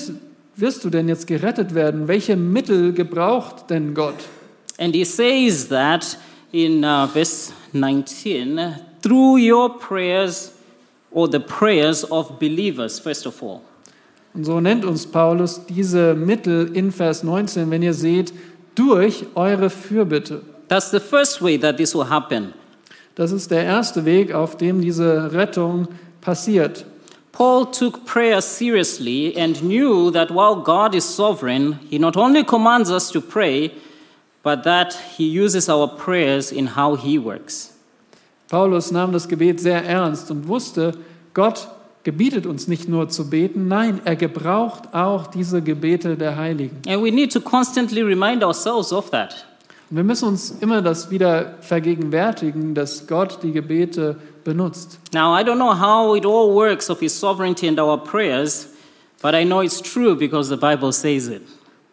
[0.61, 2.07] wirst du denn jetzt gerettet werden?
[2.07, 4.15] Welche Mittel gebraucht denn Gott?
[4.77, 6.17] And he says that
[6.51, 10.53] in uh, verse 19 through your prayers
[11.11, 13.61] or the prayers of believers, first of all.
[14.33, 18.33] Und so nennt uns Paulus diese Mittel in Vers 19, wenn ihr seht,
[18.75, 20.41] durch eure Fürbitte.
[20.69, 22.53] That's the first way that this will happen.
[23.15, 25.89] Das ist der erste Weg, auf dem diese Rettung
[26.21, 26.85] passiert.
[27.31, 32.91] Paul took prayer seriously and knew that while God is sovereign, he not only commands
[32.91, 33.71] us to pray,
[34.43, 37.73] but that he uses our prayers in how he works.
[38.49, 40.93] Paulus nahm das Gebet sehr ernst und wusste,
[41.33, 41.69] Gott
[42.03, 46.81] gebietet uns nicht nur zu beten, nein, er gebraucht auch diese Gebete der Heiligen.
[46.87, 49.45] And we need to constantly remind ourselves of that.
[49.89, 54.99] Und wir müssen uns immer das wieder vergegenwärtigen, dass Gott die Gebete benutzt.
[55.13, 58.67] Now, I don't know how it all works of His sovereignty and our prayers,
[59.21, 61.41] but I know it's true because the Bible says it.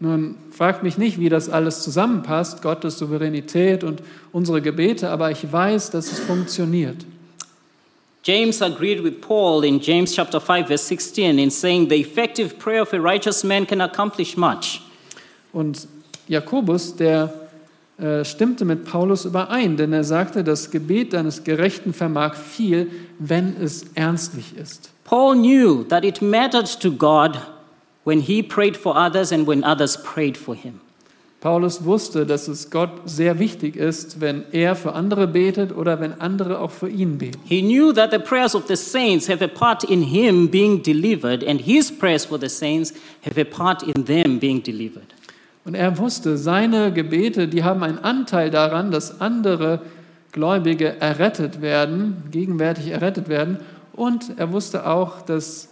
[0.00, 4.00] Nun fragt mich nicht, wie das alles zusammenpasst, Gottes Souveränität und
[4.32, 7.04] unsere Gebete, aber ich weiß, dass es funktioniert.
[8.22, 12.82] James agreed with Paul in James chapter 5 verse 16 in saying the effective prayer
[12.82, 14.82] of a righteous man can accomplish much.
[15.52, 15.88] Und
[16.28, 17.47] Jakobus, der
[17.98, 23.56] äh, stimmte mit Paulus überein, denn er sagte, das Gebet deines Gerechten vermag viel, wenn
[23.60, 24.90] es ernstlich ist.
[25.02, 27.38] Paul knew that it mattered to God
[28.04, 30.80] when he prayed for others and when others prayed for him.
[31.40, 36.20] Paulus wusste, dass es Gott sehr wichtig ist, wenn er für andere betet oder wenn
[36.20, 37.40] andere auch für ihn beten.
[37.44, 41.44] He knew that the prayers of the saints have a part in him being delivered,
[41.44, 42.92] and his prayers for the saints
[43.24, 45.14] have a part in them being delivered.
[45.68, 49.82] Und er wusste, seine Gebete, die haben einen Anteil daran, dass andere
[50.32, 53.58] Gläubige errettet werden, gegenwärtig errettet werden.
[53.92, 55.68] Und er wusste auch, dass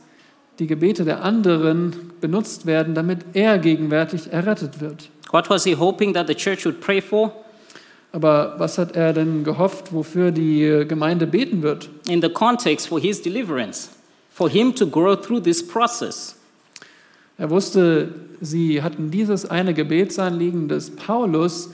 [0.59, 5.09] die Gebete der anderen benutzt werden, damit er gegenwärtig errettet wird.
[5.31, 7.33] What was he hoping that the church would pray for?
[8.13, 11.89] Aber was hat er denn gehofft, wofür die Gemeinde beten wird?
[12.07, 13.89] In the context for his deliverance,
[14.29, 16.37] for him to grow through this process.
[17.39, 21.71] Er wusste, sie hatten dieses eine Gebetsanliegen, dass Paulus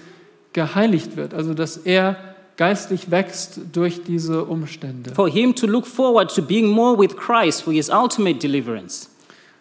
[0.53, 2.17] geheiligt wird, also dass er
[2.57, 5.15] geistlich wächst durch diese Umstände.
[5.15, 9.09] For him to look forward to being more with Christ for his ultimate deliverance.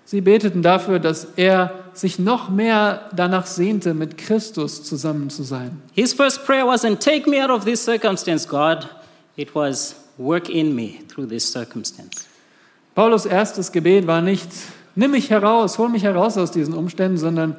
[0.05, 5.81] Sie beteten dafür, dass er sich noch mehr danach sehnte, mit Christus zusammen zu sein.
[5.93, 8.89] His first prayer wasn't, Take me out of this circumstance, God.
[9.37, 12.27] It was, Work in me through this circumstance.
[12.93, 14.49] Paulus erstes Gebet war nicht,
[14.95, 17.55] nimm mich heraus, hol mich heraus aus diesen Umständen, sondern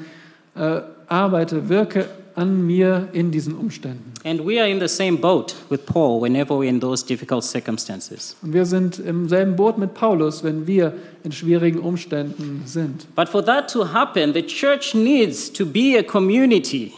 [0.55, 4.12] äh, arbeite, wirke an mir in diesen Umständen.
[4.25, 8.37] And we are in the same boat with Paul whenever we're in those difficult circumstances.
[8.42, 13.07] Und wir sind im selben Boot mit Paulus, wenn wir in schwierigen Umständen sind.
[13.14, 16.92] But for that to happen, the church needs to be a community,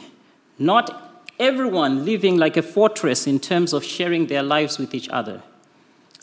[0.59, 0.93] not
[1.39, 5.43] everyone living like a fortress in terms of sharing their lives with each other.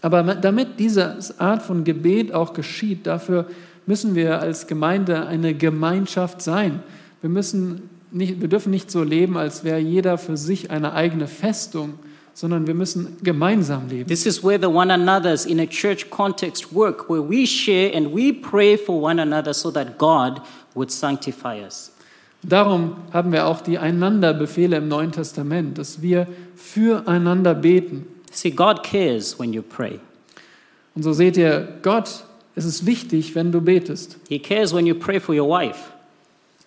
[0.03, 3.45] Aber damit diese Art von Gebet auch geschieht, dafür
[3.85, 6.83] müssen wir als Gemeinde eine Gemeinschaft sein.
[7.21, 11.27] Wir, müssen nicht, wir dürfen nicht so leben, als wäre jeder für sich eine eigene
[11.27, 11.99] Festung,
[12.33, 14.07] sondern wir müssen gemeinsam leben.
[14.07, 18.15] This is where the one another's in a church context work, where we share and
[18.15, 20.41] we pray for one another so that God
[20.73, 21.91] would sanctify us.
[22.43, 28.07] Darum haben wir auch die Einanderbefehle im Neuen Testament, dass wir füreinander beten.
[28.31, 29.99] See, God cares when you pray.
[30.95, 32.23] Und so seht ihr, Gott,
[32.55, 34.17] es ist wichtig, wenn du betest.
[34.27, 35.79] He cares when you pray for your wife,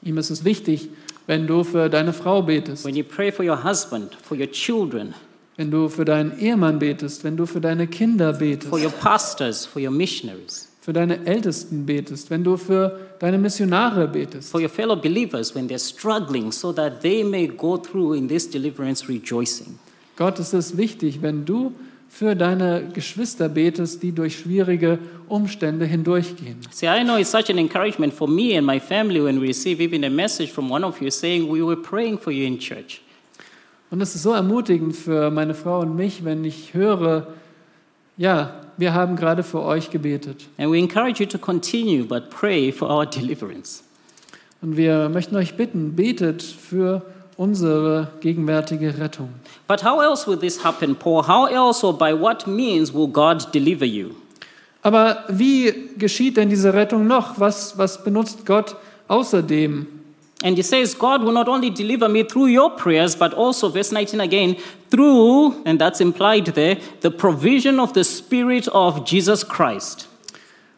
[0.05, 0.91] Ihm ist es wichtig,
[1.27, 5.15] wenn du für deine Frau betest, when you pray for your husband, for your children,
[5.57, 9.65] wenn du für deinen Ehemann betest, wenn du für deine Kinder betest, for your pastors,
[9.65, 14.69] for your missionaries, für deine Ältesten betest, wenn du für deine Missionare betest, for your
[14.69, 19.79] fellow believers when they're struggling, so that they may go through in this deliverance rejoicing.
[20.17, 21.73] Gott ist es wichtig, wenn du
[22.15, 26.59] für deine Geschwister betest, die durch schwierige Umstände hindurchgehen.
[26.71, 29.83] See, I know it's such an encouragement for me and my family when we receive
[29.83, 33.01] even a message from one of you saying, We were praying for you in church.
[33.91, 37.35] Und es ist so ermutigend für meine Frau und mich, wenn ich höre,
[38.17, 40.47] ja, wir haben gerade für euch gebetet.
[40.57, 43.83] And we encourage you to continue, but pray for our deliverance.
[44.63, 47.03] Und wir möchten euch bitten, betet für
[47.37, 49.31] unsere gegenwärtige Rettung.
[49.67, 51.27] But how else will this happen, Paul?
[51.27, 54.11] How else or by what means will God deliver you?
[54.83, 57.41] Aber wie geschieht denn diese Rettung noch?
[57.41, 58.77] Was, was benutzt Gott
[59.09, 59.87] außerdem?
[60.43, 63.91] And he says, God will not only deliver me through your prayers, but also, verse
[63.91, 64.57] 19 again,
[64.91, 70.07] through, and that's implied there, the provision of the Spirit of Jesus Christ.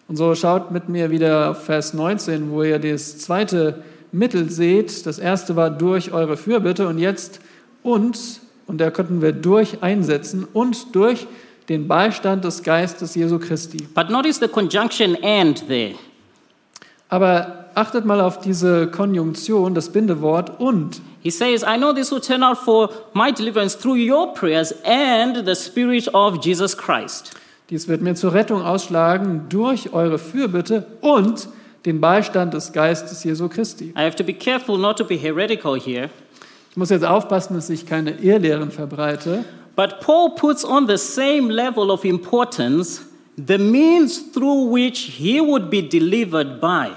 [0.08, 3.82] Und so schaut mit mir wieder auf Vers 19, wo ihr das zweite
[4.16, 5.06] Mittel seht.
[5.06, 7.40] Das erste war durch eure Fürbitte und jetzt
[7.82, 11.26] und, und da könnten wir durch einsetzen, und durch
[11.68, 13.86] den Beistand des Geistes Jesu Christi.
[13.94, 15.94] But notice the conjunction and there.
[17.08, 21.00] Aber achtet mal auf diese Konjunktion, das Bindewort und.
[21.22, 25.44] He says, I know this will turn out for my deliverance through your prayers and
[25.44, 27.32] the Spirit of Jesus Christ.
[27.68, 31.48] Dies wird mir zur Rettung ausschlagen durch eure Fürbitte und
[31.86, 33.94] den Beistand des Geistes Jesu Christi.
[33.96, 36.10] I have to be careful not to be heretical here,
[36.70, 39.46] Ich muss jetzt aufpassen, dass ich keine Irrlehren verbreite.
[39.76, 43.00] But Paul puts on the same level of importance
[43.36, 46.90] the means through which he would be delivered by.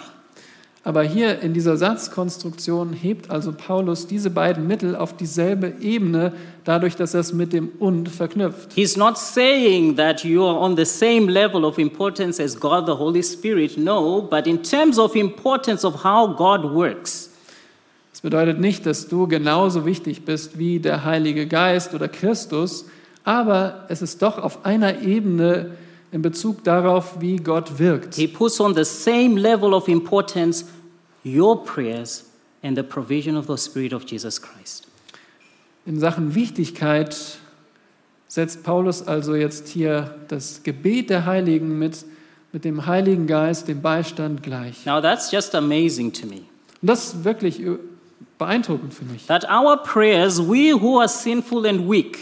[0.83, 6.31] Aber hier in dieser Satzkonstruktion hebt also Paulus diese beiden Mittel auf dieselbe Ebene,
[6.63, 8.73] dadurch, dass er es mit dem und verknüpft.
[8.73, 12.93] He's not saying that you are on the same level of importance as God the
[12.93, 17.29] Holy Spirit, no, but in terms of importance of how God works.
[18.11, 22.85] Das bedeutet nicht, dass du genauso wichtig bist wie der Heilige Geist oder Christus,
[23.25, 25.71] aber es ist doch auf einer Ebene
[26.11, 28.15] in Bezug darauf, wie Gott wirkt.
[28.15, 30.65] He puts on the same level of importance
[31.23, 32.25] your prayers
[32.63, 34.87] and the provision of the Spirit of Jesus Christ.
[35.85, 37.15] In Sachen Wichtigkeit
[38.27, 42.05] setzt Paulus also jetzt hier das Gebet der Heiligen mit,
[42.51, 44.85] mit dem Heiligen Geist, dem Beistand gleich.
[44.85, 46.41] Now that's just amazing to me.
[46.81, 47.61] Und das ist wirklich
[48.37, 49.25] beeindruckend für mich.
[49.27, 52.17] That our prayers, we who are sinful and weak,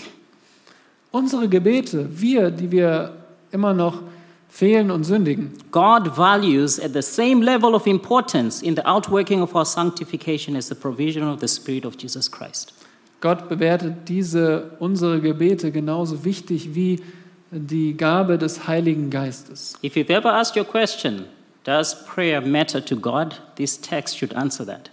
[1.12, 3.13] Unsere Gebete, wir, die wir
[3.58, 4.04] immer noch
[4.50, 9.56] fehlen und sündigen, God values at the same level of importance in the outworking of
[9.56, 12.74] our sanctification as the provision of the Spirit of Jesus Christ.
[13.20, 17.02] Gott bewertet diese unsere Gebete genauso wichtig wie
[17.50, 19.74] die Gabe des Heiligen Geistes.
[19.82, 21.26] If you've ever asked your question,
[21.63, 23.41] does prayer matter to God?
[23.56, 24.91] This text should answer that.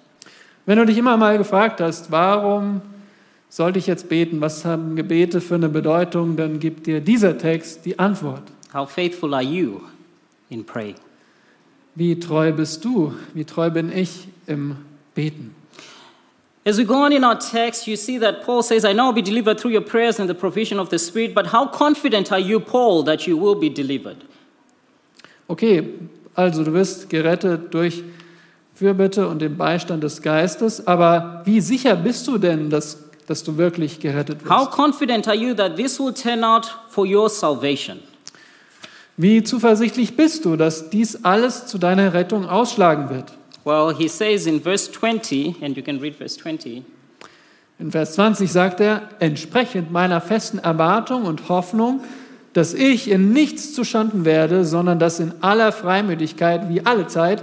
[0.65, 2.81] Wenn du dich immer mal gefragt hast, warum
[3.55, 7.87] sollte ich jetzt beten, was haben Gebete für eine Bedeutung, dann gibt dir dieser Text
[7.87, 8.43] die Antwort.
[8.73, 9.81] How faithful are you
[10.51, 10.97] in praying?
[11.95, 13.15] Wie treu bist du?
[13.33, 14.75] Wie treu bin ich im
[15.15, 15.55] Beten?
[16.67, 19.23] As we go on in our text, you see that Paul says, I now be
[19.23, 22.59] delivered through your prayers and the provision of the Spirit, but how confident are you,
[22.59, 24.17] Paul, that you will be delivered?
[25.49, 25.91] Okay,
[26.35, 28.03] also du wirst gerettet durch
[28.75, 33.57] Fürbitte und den Beistand des Geistes, aber wie sicher bist du denn, dass, dass du
[33.57, 34.73] wirklich gerettet How wirst?
[34.73, 38.01] confident are you that this will turn out for your salvation?
[39.17, 43.33] Wie zuversichtlich bist du, dass dies alles zu deiner Rettung ausschlagen wird?
[43.65, 46.83] Well, he says in verse 20, and you can read verse 20.
[47.79, 52.05] In Vers 20 sagt er, entsprechend meiner festen Erwartung und Hoffnung,
[52.53, 57.43] dass ich in nichts zustanden werde, sondern dass in aller Freimütigkeit wie alle Zeit,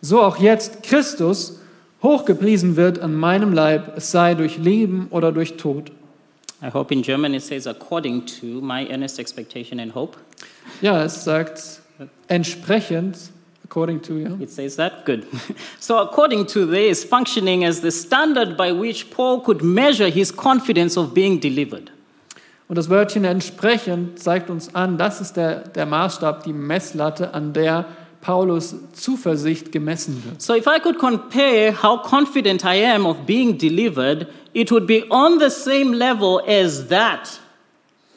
[0.00, 1.60] so auch jetzt Christus
[2.04, 5.90] hochgepriesen wird an meinem Leib, es sei durch Leben oder durch Tod.
[6.62, 10.16] I hope in German it says, according to my earnest expectation and hope.
[10.80, 11.80] Ja, es sagt
[12.28, 13.16] entsprechend,
[13.64, 14.30] according to, ja.
[14.38, 15.04] It says that?
[15.04, 15.26] Good.
[15.80, 20.96] so, according to this, functioning as the standard by which Paul could measure his confidence
[20.96, 21.90] of being delivered.
[22.66, 27.52] Und das Wörtchen entsprechend zeigt uns an, das ist der, der Maßstab, die Messlatte, an
[27.52, 27.84] der
[28.24, 30.40] Paulus Zuversicht gemessen wird.
[30.40, 35.04] So, if I could compare how confident I am of being delivered, it would be
[35.10, 37.38] on the same level as that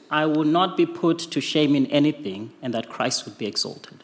[0.10, 3.98] I will not be put to shame in anything and that Christ would be exalted.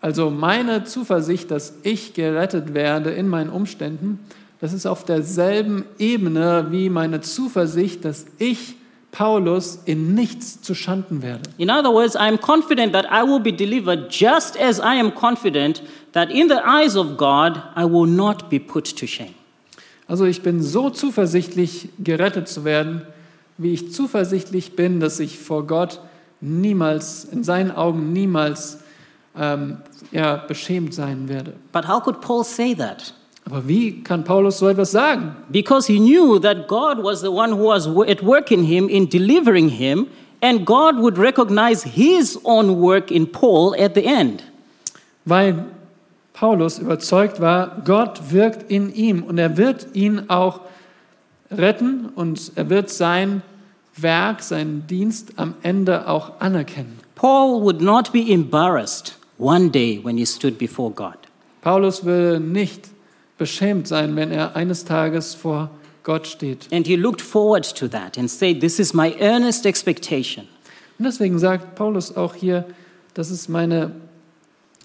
[0.00, 4.20] Also meine Zuversicht, dass ich gerettet werde in meinen Umständen,
[4.60, 8.75] das ist auf derselben Ebene wie meine Zuversicht, dass ich,
[9.16, 11.48] Paulus, in nichts zu Schanden werde.
[11.56, 15.10] In other words, I am confident that I will be delivered just as I am
[15.14, 19.34] confident that in the eyes of God I will not be put to shame.
[20.06, 23.06] Also ich bin so zuversichtlich, gerettet zu werden,
[23.56, 26.00] wie ich zuversichtlich bin, dass ich vor Gott
[26.42, 28.80] niemals, in seinen Augen niemals
[29.34, 29.78] ähm,
[30.12, 31.54] ja, beschämt sein werde.
[31.72, 33.14] But how could Paul say that?
[33.46, 35.36] Aber wie kann Paulus so etwas sagen?
[35.50, 39.08] Because he knew that God was the one who was at work in him in
[39.08, 40.08] delivering him,
[40.42, 44.42] and God would recognize his own work in Paul at the end.
[45.24, 45.64] Weil
[46.32, 50.60] Paulus überzeugt war, Gott wirkt in ihm und er wird ihn auch
[51.50, 53.42] retten und er wird sein
[53.96, 56.98] Werk, seinen Dienst am Ende auch anerkennen.
[57.14, 61.16] Paul would not be embarrassed one day when he stood before God.
[61.62, 62.90] Paulus will nicht
[63.38, 65.70] beschämt sein, wenn er eines Tages vor
[66.02, 66.68] Gott steht.
[66.72, 70.46] And he looked forward to that and said, This is my earnest expectation.
[70.98, 72.64] Und deswegen sagt Paulus auch hier,
[73.14, 73.92] das ist meine,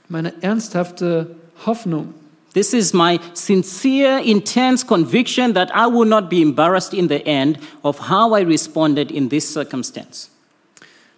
[0.10, 1.36] meine ernsthafte
[1.66, 2.14] Hoffnung.
[2.54, 7.60] This is my sincere, intense conviction that I will not be embarrassed in the end
[7.82, 10.30] of how I responded in this circumstance.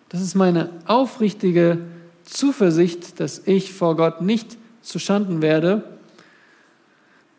[0.09, 1.79] Das ist meine aufrichtige
[2.23, 5.83] Zuversicht, dass ich vor Gott nicht zuschanden werde,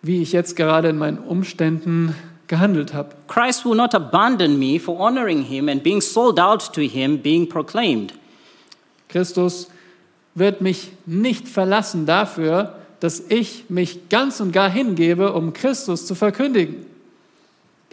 [0.04, 2.14] wie ich jetzt gerade in meinen Umständen
[2.46, 3.10] gehandelt habe.
[3.26, 7.48] Christ will not abandon me for honoring him and being sold out to him, being
[7.48, 8.14] proclaimed.
[9.08, 9.68] Christus
[10.34, 16.14] wird mich nicht verlassen dafür, dass ich mich ganz und gar hingebe, um Christus zu
[16.14, 16.86] verkündigen.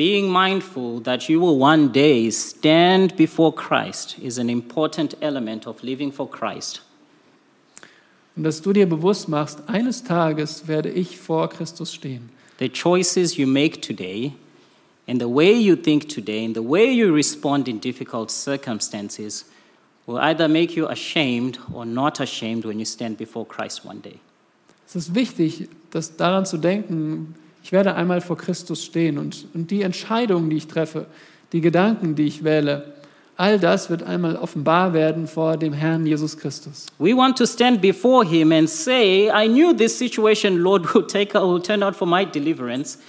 [0.01, 5.84] being mindful that you will one day stand before Christ is an important element of
[5.84, 6.82] living for Christ.
[8.36, 12.30] Und dass du dir bewusst machst, eines Tages werde ich vor Christus stehen.
[12.60, 14.34] The choices you make today
[15.08, 19.46] and the way you think today and the way you respond in difficult circumstances
[20.06, 24.20] will either make you ashamed or not ashamed when you stand before Christ one day.
[24.88, 29.72] Es ist wichtig, das daran zu denken, ich werde einmal vor Christus stehen und, und
[29.72, 31.06] die Entscheidungen, die ich treffe,
[31.54, 32.94] die Gedanken, die ich wähle,
[33.42, 36.86] all das wird einmal offenbar werden vor dem Herrn Jesus Christus.
[37.00, 41.34] We want to stand before Him and say, I knew this situation, Lord, will, take,
[41.34, 43.00] will turn out for my deliverance.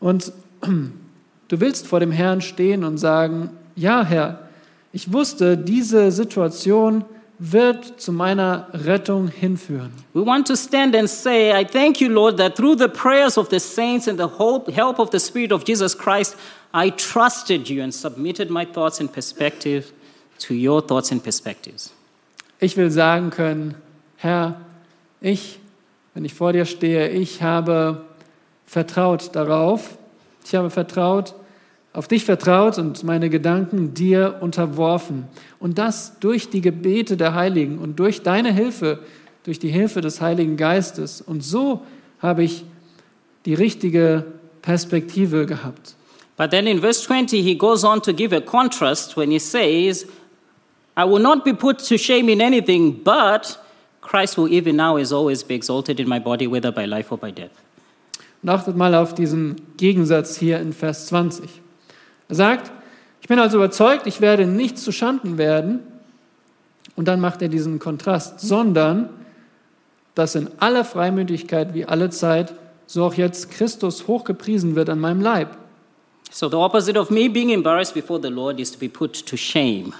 [0.00, 0.32] Und
[0.62, 4.48] du willst vor dem Herrn stehen und sagen, ja Herr,
[4.92, 7.04] ich wusste, diese Situation
[7.38, 9.92] wird zu meiner Rettung hinführen.
[10.12, 13.48] We want to stand and say, I thank you, Lord, that through the prayers of
[13.48, 16.36] the saints and the hope, help of the Spirit of Jesus Christ,
[16.74, 19.92] I trusted you and submitted my thoughts and perspective
[20.40, 21.92] to your thoughts and perspectives.
[22.60, 23.74] Ich will sagen können,
[24.16, 24.60] Herr,
[25.20, 25.58] ich,
[26.14, 28.04] wenn ich vor dir stehe, ich habe
[28.66, 29.98] vertraut darauf,
[30.44, 31.34] ich habe vertraut,
[31.92, 35.24] auf dich vertraut und meine Gedanken dir unterworfen.
[35.58, 39.00] Und das durch die Gebete der Heiligen und durch deine Hilfe,
[39.44, 41.20] durch die Hilfe des Heiligen Geistes.
[41.20, 41.84] Und so
[42.20, 42.64] habe ich
[43.44, 44.26] die richtige
[44.62, 45.96] Perspektive gehabt.
[46.40, 50.06] But then in verse 20, he goes on to give a contrast when he says,
[50.96, 53.62] I will not be put to shame in anything, but
[54.00, 57.18] Christ will even now as always be exalted in my body, whether by life or
[57.18, 57.50] by death.
[58.42, 61.60] Und achtet mal auf diesen Gegensatz hier in Vers 20.
[62.30, 62.72] Er sagt,
[63.20, 65.80] ich bin also überzeugt, ich werde nicht zu Schanden werden.
[66.96, 69.10] Und dann macht er diesen Kontrast, sondern
[70.14, 72.54] dass in aller Freimütigkeit wie alle Zeit,
[72.86, 75.58] so auch jetzt Christus hochgepriesen wird an meinem Leib.
[76.30, 79.36] So the opposite of me being embarrassed before the Lord is to be put to
[79.36, 79.94] shame.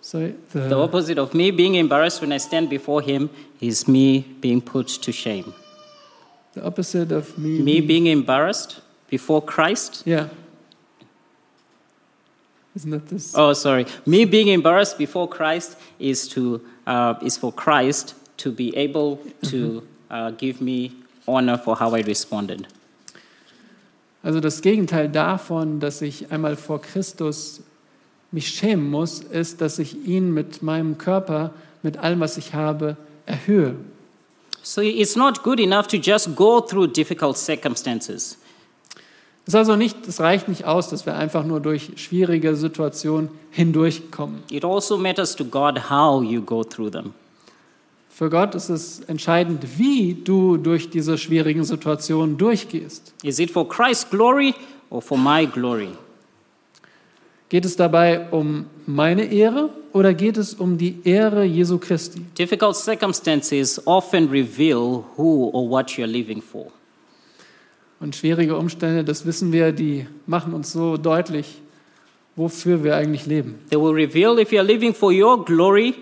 [0.00, 3.28] So, The the, opposite of me being embarrassed when I stand before Him
[3.60, 5.52] is me being put to shame.
[6.54, 7.58] the opposite of me.
[7.60, 8.80] Me being embarrassed
[9.10, 10.02] before Christ.
[10.06, 10.28] Yeah.
[12.74, 13.34] Isn't that this?
[13.36, 13.84] Oh, sorry.
[14.06, 19.18] Me being embarrassed before Christ is to uh, is for Christ to be able
[19.50, 20.92] to uh, give me
[21.28, 22.66] honor for how I responded.
[24.22, 27.60] Also das Gegenteil davon, dass ich einmal vor Christus
[28.30, 31.52] mich schämen muss, ist, dass ich ihn mit meinem Körper,
[31.82, 33.76] mit allem, was ich habe, erhöhe.
[34.62, 38.38] So it's not good enough to just go through difficult circumstances.
[39.46, 44.42] Es also nicht, es reicht nicht aus, dass wir einfach nur durch schwierige Situationen hindurchkommen.
[44.50, 47.14] It also matters to God how you go through them.
[48.18, 53.14] Für Gott ist es entscheidend, wie du durch diese schwierigen Situationen durchgehst.
[53.22, 54.56] Is it for Christ's glory
[54.90, 55.90] or for my glory?
[57.48, 62.22] Geht es dabei um meine Ehre oder geht es um die Ehre Jesu Christi?
[62.36, 66.72] Difficult circumstances often reveal who or what you're living for.
[68.00, 71.62] Und schwierige Umstände, das wissen wir, die machen uns so deutlich,
[72.34, 73.60] wofür wir eigentlich leben.
[73.70, 75.94] They will reveal if you're living for your glory,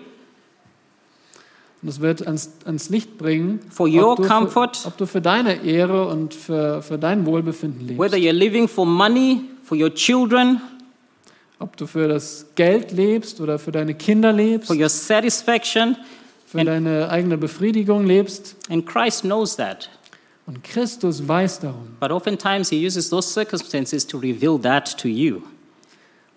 [1.83, 4.75] Und es wird ans, ans Licht bringen, For your ob, du comfort.
[4.77, 7.99] für, ob du für deine Ehre und für, für dein Wohlbefinden lebst.
[7.99, 10.61] whether you're living for money, for your children,
[11.59, 15.97] Ob du für das Geld lebst oder für deine Kinder lebst, for your satisfaction.
[16.45, 18.55] für deine eigene Befriedigung lebst.
[18.69, 19.89] And Christ knows that.
[20.45, 21.87] Und Christus weiß darum.
[21.99, 25.41] But oftentimes he uses those circumstances to reveal that to you.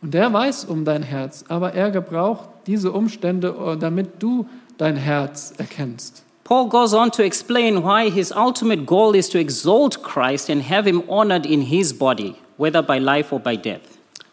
[0.02, 4.46] Und er weiß um dein Herz, aber er gebraucht diese Umstände, äh, damit du
[4.80, 6.22] dein Herz erkennst.
[6.44, 10.88] Paul goes on to explain why his ultimate goal is to exalt Christ and have
[10.88, 13.82] him honored in his body, whether by life or by death.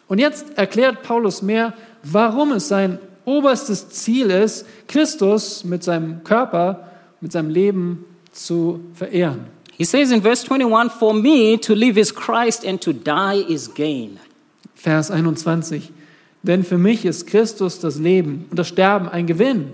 [0.07, 6.87] Und jetzt erklärt Paulus mehr, warum es sein oberstes Ziel ist, Christus mit seinem Körper,
[7.19, 9.47] mit seinem Leben zu verehren.
[9.77, 13.71] He says in verse 21 For me to live is Christ and to die is
[13.75, 14.17] gain.
[14.73, 15.91] Vers 21.
[16.41, 19.73] Denn für mich ist Christus das Leben und das Sterben ein Gewinn.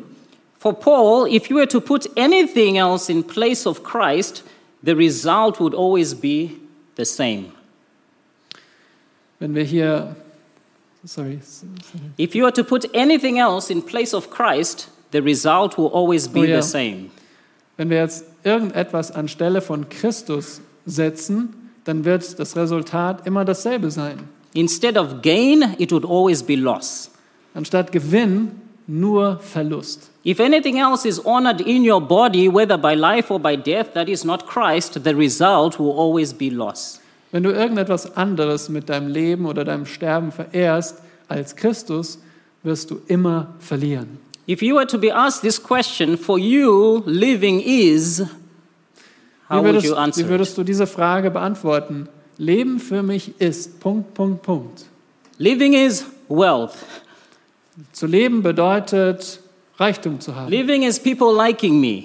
[0.63, 4.43] For Paul, if you were to put anything else in place of Christ,
[4.81, 6.57] the result would always be
[6.95, 7.51] the same.
[9.39, 10.15] Wenn wir hier,
[11.03, 11.41] sorry,
[12.17, 16.29] If you were to put anything else in place of Christ, the result will always
[16.29, 16.61] be Oh, yeah.
[16.61, 17.09] the same.
[17.75, 24.29] wenn wir jetzt irgendetwas anstelle von Christus setzen, dann wird das Resultat immer dasselbe sein.
[24.53, 27.11] Instead of gain, it would always be loss.
[27.53, 30.09] Anstatt Gewinn nur Verlust.
[30.25, 34.07] If anything else is honored in your body, whether by life or by death, that
[34.07, 36.99] is not Christ, the result will always be loss.
[37.31, 42.19] Wenn du irgendetwas anderes mit deinem Leben oder deinem Sterben verehrst als Christus,
[42.61, 44.19] wirst du immer verlieren.
[44.47, 48.19] If you were to be asked this question, for you, living is,
[49.49, 50.21] how Wie would würdest, you wie answer?
[50.25, 50.29] it?
[50.29, 52.07] würdest du diese Frage beantworten?
[52.37, 54.85] Leben für mich ist Punkt, Punkt, Punkt.
[55.37, 56.73] Living is wealth.
[57.91, 59.39] Zu leben bedeutet
[59.77, 62.03] Reichtum zu haben, Living is people liking me.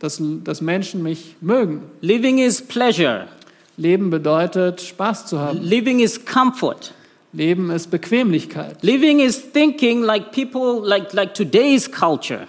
[0.00, 1.82] dass, dass Menschen mich mögen.
[2.00, 3.28] Living is pleasure.
[3.76, 5.62] Leben bedeutet Spaß zu haben.
[5.62, 6.92] Living is comfort.
[7.32, 8.82] Leben ist Bequemlichkeit.
[8.82, 12.46] Living is thinking like people, like, like today's culture.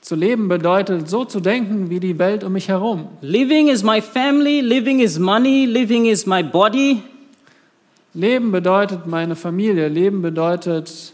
[0.00, 3.08] Zu leben bedeutet so zu denken wie die Welt um mich herum.
[3.22, 4.60] Living is my family.
[4.60, 5.64] Living is money.
[5.64, 7.02] Living is my body.
[8.12, 9.88] Leben bedeutet meine Familie.
[9.88, 11.13] Leben bedeutet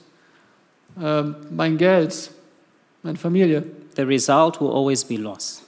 [1.00, 2.30] äh, mein Geld,
[3.02, 3.64] meine Familie.
[3.96, 5.62] The result will always be loss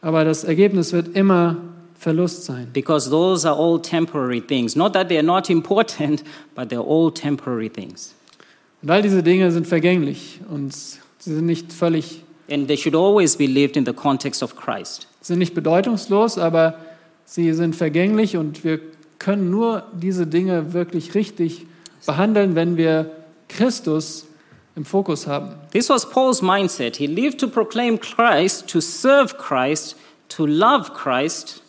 [0.00, 1.56] Aber das Ergebnis wird immer
[1.98, 2.68] Verlust sein.
[2.72, 4.76] because those are all temporary things.
[4.76, 6.22] Not that they're not important,
[6.54, 8.14] but they're all temporary things.
[8.82, 10.98] Und all diese Dinge sind vergänglich und sie
[11.34, 15.08] sind nicht völlig, And they should always be lived in the context of Christ.
[15.20, 16.78] sind nicht bedeutungslos, aber
[17.24, 18.78] sie sind vergänglich und wir
[19.18, 21.66] können nur diese Dinge wirklich richtig
[22.06, 23.10] behandeln, wenn wir
[23.48, 24.26] Christus
[24.76, 25.54] im Fokus haben.
[25.72, 26.96] This was Paul's mindset.
[26.96, 29.96] He lived to proclaim Christ, to serve Christ,
[30.28, 31.62] to love Christ,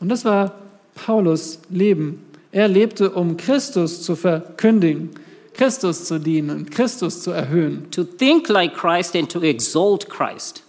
[0.00, 0.54] Und das war
[0.94, 2.24] Paulus Leben.
[2.52, 5.10] Er lebte, um Christus zu verkündigen,
[5.52, 7.90] Christus zu dienen und Christus zu erhöhen.
[7.90, 10.62] to think like Christ, and to exalt Christ.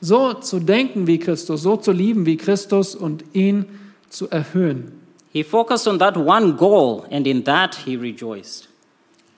[0.00, 3.66] So zu denken wie Christus, so zu lieben wie Christus und ihn
[4.08, 4.92] zu erhöhen.
[5.32, 8.68] He focused on that one goal, and in that he rejoiced.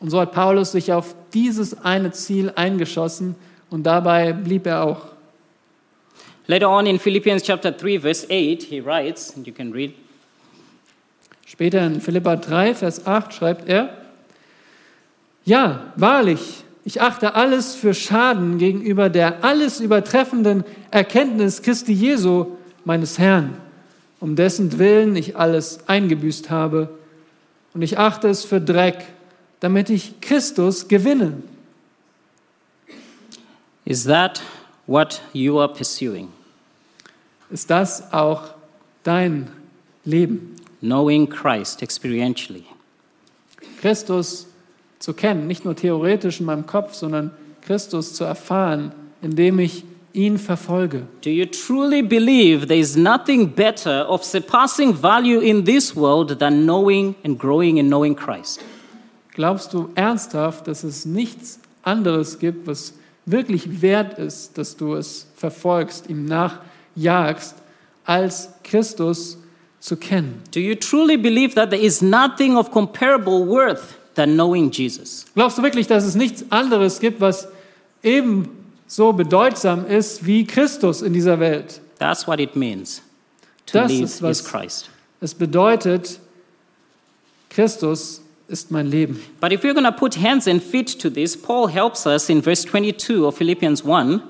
[0.00, 3.34] Und so hat Paulus sich auf dieses eine Ziel eingeschossen
[3.70, 5.06] und dabei blieb er auch.
[6.46, 9.92] Later on in Philippians chapter 3, verse 8, he writes, and you can read,
[11.48, 13.88] Später in Philippa 3, Vers 8 schreibt er,
[15.44, 23.18] Ja, wahrlich, ich achte alles für Schaden gegenüber der alles übertreffenden Erkenntnis Christi Jesu, meines
[23.18, 23.56] Herrn,
[24.20, 26.90] um dessen Willen ich alles eingebüßt habe.
[27.72, 29.06] Und ich achte es für Dreck,
[29.60, 31.42] damit ich Christus gewinne.
[33.84, 34.42] Is that
[34.86, 36.28] what you are pursuing?
[37.50, 38.54] Ist das auch
[39.02, 39.48] dein
[40.04, 40.56] Leben?
[40.80, 42.64] Knowing Christ experientially.
[43.80, 44.46] Christus
[44.98, 47.30] zu kennen, nicht nur theoretisch in meinem Kopf, sondern
[47.62, 48.92] Christus zu erfahren,
[49.22, 51.06] indem ich ihn verfolge.
[51.22, 56.64] Do you truly believe there is nothing better of surpassing value in this world than
[56.64, 58.60] knowing and growing in knowing Christ?
[59.38, 65.28] Glaubst du ernsthaft, dass es nichts anderes gibt, was wirklich wert ist, dass du es
[65.36, 67.54] verfolgst, ihm nachjagst,
[68.04, 69.38] als Christus
[69.78, 70.42] zu kennen?
[70.52, 75.24] Do you truly believe that there is nothing of comparable worth than knowing Jesus?
[75.36, 77.46] Glaubst du wirklich, dass es nichts anderes gibt, was
[78.02, 81.80] ebenso bedeutsam ist wie Christus in dieser Welt?
[82.00, 83.02] That's what it means
[83.66, 84.90] to Das live ist, was- is Christ.
[85.20, 86.18] Es bedeutet,
[87.50, 89.20] Christus ist mein Leben.
[89.40, 92.42] But if we're going to put hands and feet to this, Paul helps us in
[92.42, 94.20] verse 22 of Philippians 1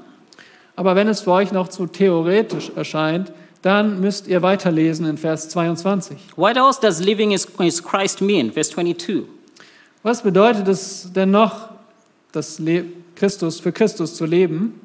[0.79, 5.49] Aber wenn es für euch noch zu theoretisch erscheint, dann müsst ihr weiterlesen in Vers
[5.49, 6.17] 22.
[6.37, 8.53] What else does living is, is Christ mean?
[8.53, 9.25] Verse 22.
[10.05, 11.71] Was bedeutet es denn noch,
[12.31, 12.85] das Le
[13.17, 14.81] Christus, für Christus zu leben?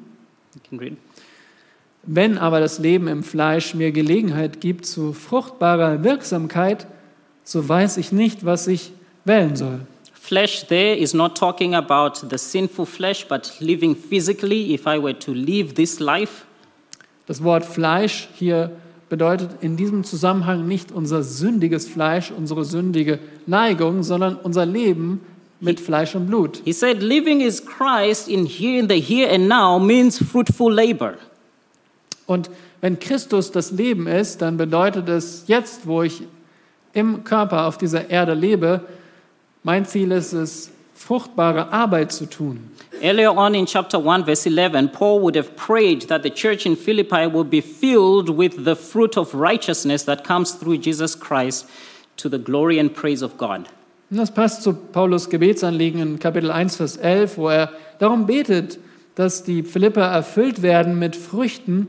[2.02, 6.88] Wenn aber das Leben im Fleisch mir Gelegenheit gibt zu fruchtbarer Wirksamkeit,
[7.44, 8.92] so weiß ich nicht, was ich
[9.24, 9.80] wählen soll.
[10.12, 14.74] Flesh there is not talking about the sinful flesh, but living physically.
[14.74, 16.44] If I were to live this life,
[17.26, 18.70] Das Wort Fleisch hier
[19.08, 25.20] bedeutet in diesem Zusammenhang nicht unser sündiges Fleisch, unsere sündige Neigung, sondern unser Leben
[25.60, 26.60] mit Fleisch und Blut.
[26.64, 31.14] he said, living is Christ in here in the here and now means fruitful labor.
[32.26, 32.50] Und
[32.82, 36.22] wenn Christus das Leben ist, dann bedeutet es jetzt, wo ich
[36.92, 38.82] im Körper auf dieser Erde lebe,
[39.64, 42.70] mein Ziel ist es, fruchtbare Arbeit zu tun.
[43.02, 46.76] Earlier on in chapter 1, verse 11, Paul would have prayed that the church in
[46.76, 51.66] Philippi will be filled with the fruit of righteousness that comes through Jesus Christ
[52.16, 53.66] to the glory and praise of God.
[54.10, 58.78] Und das passt zu Paulus Gebetsanliegen in Kapitel 1, Vers 11, wo er darum betet,
[59.14, 61.88] dass die Philipper erfüllt werden mit Früchten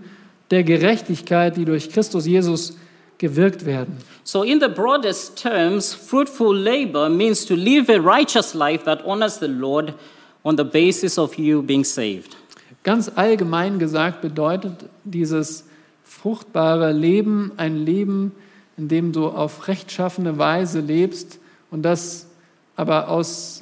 [0.49, 2.78] der Gerechtigkeit, die durch Christus Jesus
[3.18, 3.97] gewirkt werden.
[4.24, 9.39] So, in the broadest terms, fruitful labor means to live a righteous life that honors
[9.39, 9.93] the Lord
[10.43, 12.36] on the basis of you being saved.
[12.84, 15.66] Ganz allgemein gesagt bedeutet dieses
[16.03, 18.32] fruchtbare Leben ein Leben,
[18.78, 21.39] in dem du auf rechtschaffene Weise lebst
[21.72, 22.28] und das
[22.76, 23.61] aber aus,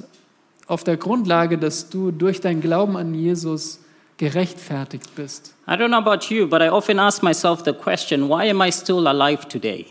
[0.67, 3.79] auf der Grundlage, dass du durch dein Glauben an Jesus
[4.17, 5.53] gerechtfertigt bist.
[5.67, 8.71] I don't know about you, but I often ask myself the question why am I
[8.71, 9.85] still alive today?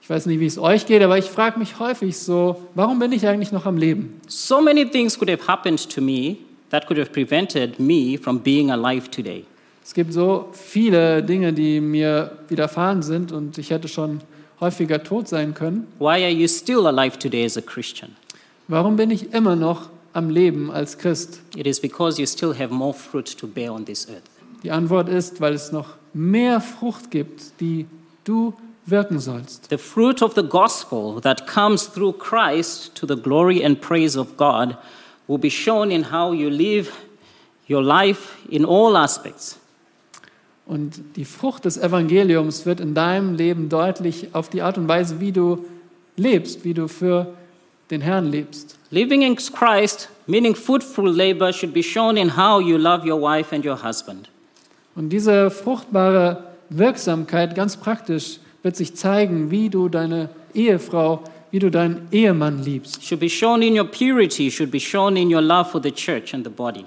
[0.00, 3.12] Ich weiß nicht, wie es euch geht, aber ich frage mich häufig so, warum bin
[3.12, 4.20] ich eigentlich noch am Leben?
[4.26, 6.38] So many things could have happened to me
[6.70, 9.44] that could have prevented me from being alive today.
[9.84, 14.20] Es gibt so viele Dinge, die mir widerfahren sind und ich hätte schon
[14.60, 15.86] häufiger tot sein können.
[15.98, 18.16] Why are you still alive today as a Christian?
[18.66, 21.40] Warum bin ich immer noch am Leben als Christ?
[21.56, 24.22] It is because you still have more fruit to bear on this earth.
[24.62, 27.86] Die Antwort ist, weil es noch mehr Frucht gibt, die
[28.24, 28.54] du
[28.86, 29.68] wirken sollst.
[29.70, 34.36] The fruit of the gospel that comes through Christ to the glory and praise of
[34.36, 34.76] God
[35.26, 36.90] will be shown in how you live
[37.68, 39.58] your life in all aspects.
[40.66, 45.20] Und die Frucht des Evangeliums wird in deinem Leben deutlich auf die Art und Weise,
[45.20, 45.64] wie du
[46.16, 47.34] lebst, wie du für
[47.90, 48.77] den Herrn lebst.
[48.90, 53.54] Living in Christ, meaning fruitful labor, should be shown in how you love your wife
[53.54, 54.30] and your husband.
[54.94, 61.70] Und diese fruchtbare Wirksamkeit, ganz praktisch, wird sich zeigen, wie du deine Ehefrau, wie du
[61.70, 63.04] deinen Ehemann liebst.
[63.04, 66.34] Should be shown in your purity, should be shown in your love for the church
[66.34, 66.84] and the body.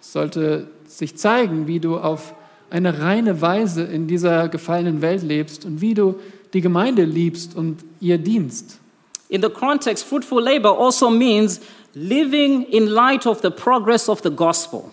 [0.00, 2.34] Sollte sich zeigen, wie du auf
[2.70, 6.16] eine reine Weise in dieser gefallenen Welt lebst und wie du
[6.52, 8.80] die Gemeinde liebst und ihr dienst.
[9.28, 11.60] In the context, fruitful labor also means
[11.94, 14.92] living in light of the progress of the gospel.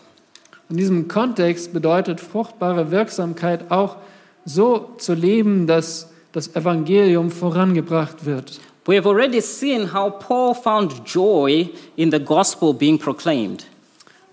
[0.69, 3.97] In diesem Kontext bedeutet fruchtbare Wirksamkeit auch
[4.45, 8.59] so zu leben, dass das Evangelium vorangebracht wird.
[8.85, 13.65] We have already seen how Paul found joy in the gospel being proclaimed.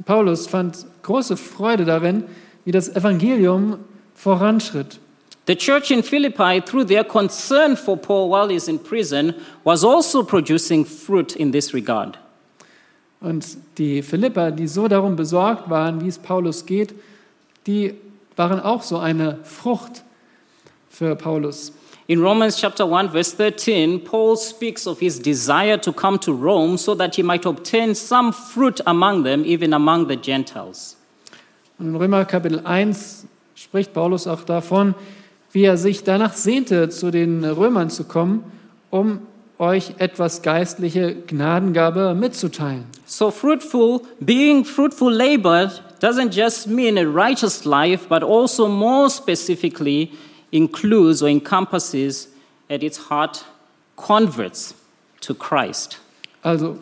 [0.06, 2.24] Paulus fand große Freude darin,
[2.64, 3.78] wie das Evangelium
[4.14, 4.98] voranschritt.
[5.50, 9.34] The church in Philippi, through their concern for Paul while he's in prison,
[9.64, 12.16] was also producing fruit in this regard.
[13.20, 16.94] Und die Philipper, die so darum besorgt waren, wie es Paulus geht,
[17.66, 17.94] die
[18.36, 20.04] waren auch so eine Frucht
[20.88, 21.72] für Paulus.
[22.06, 26.78] In Romans chapter 1 verse 13, Paul speaks of his desire to come to Rome
[26.78, 30.96] so that he might obtain some fruit among them, even among the Gentiles.
[31.76, 33.26] Und in Römer Kapitel 1
[33.56, 34.94] spricht Paulus auch davon,
[35.52, 38.44] wie er sich danach sehnte, zu den Römern zu kommen,
[38.90, 39.20] um
[39.58, 42.84] euch etwas geistliche Gnadengabe mitzuteilen.
[43.04, 45.70] So fruitful, being fruitful labor
[46.00, 50.12] doesn't just mean a righteous life, but also more specifically
[50.50, 52.28] includes or encompasses
[52.70, 53.44] at its heart
[53.96, 54.74] converts
[55.20, 55.98] to Christ.
[56.42, 56.78] Also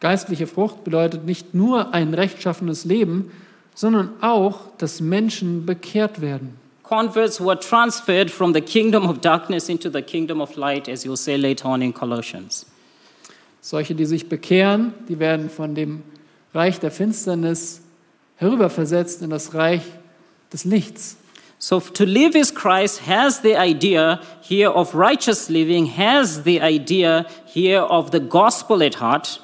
[0.00, 3.30] geistliche Frucht bedeutet nicht nur ein rechtschaffenes Leben,
[3.74, 6.61] sondern auch, dass Menschen bekehrt werden.
[6.92, 11.06] Converts who are transferred from the kingdom of darkness into the kingdom of light, as
[11.06, 12.66] you'll say later on in Colossians.
[13.62, 16.02] Solche, die sich bekehren, die werden von dem
[16.52, 17.80] Reich der Finsternis
[18.36, 19.80] herüberversetzt in das Reich
[20.52, 21.16] des Lichts.
[21.58, 27.24] So to live as Christ has the idea here of righteous living, has the idea
[27.46, 29.40] here of the gospel at heart.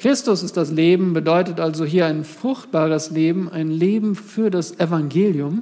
[0.00, 5.60] Christus ist das Leben, bedeutet also hier ein fruchtbares Leben, ein Leben für das Evangelium.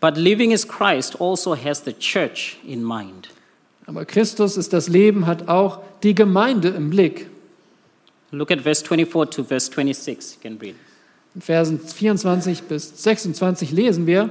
[0.00, 3.28] But living as Christ also has the church in mind.
[3.84, 7.28] Aber Christus ist das Leben, hat auch die Gemeinde im Blick.
[8.30, 10.36] Look at verse 24 to verse 26.
[10.36, 10.76] You can read.
[11.34, 14.30] In Versen 24 bis 26 lesen wir,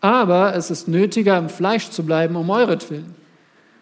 [0.00, 3.14] aber es ist nötiger, im Fleisch zu bleiben, um euretwillen.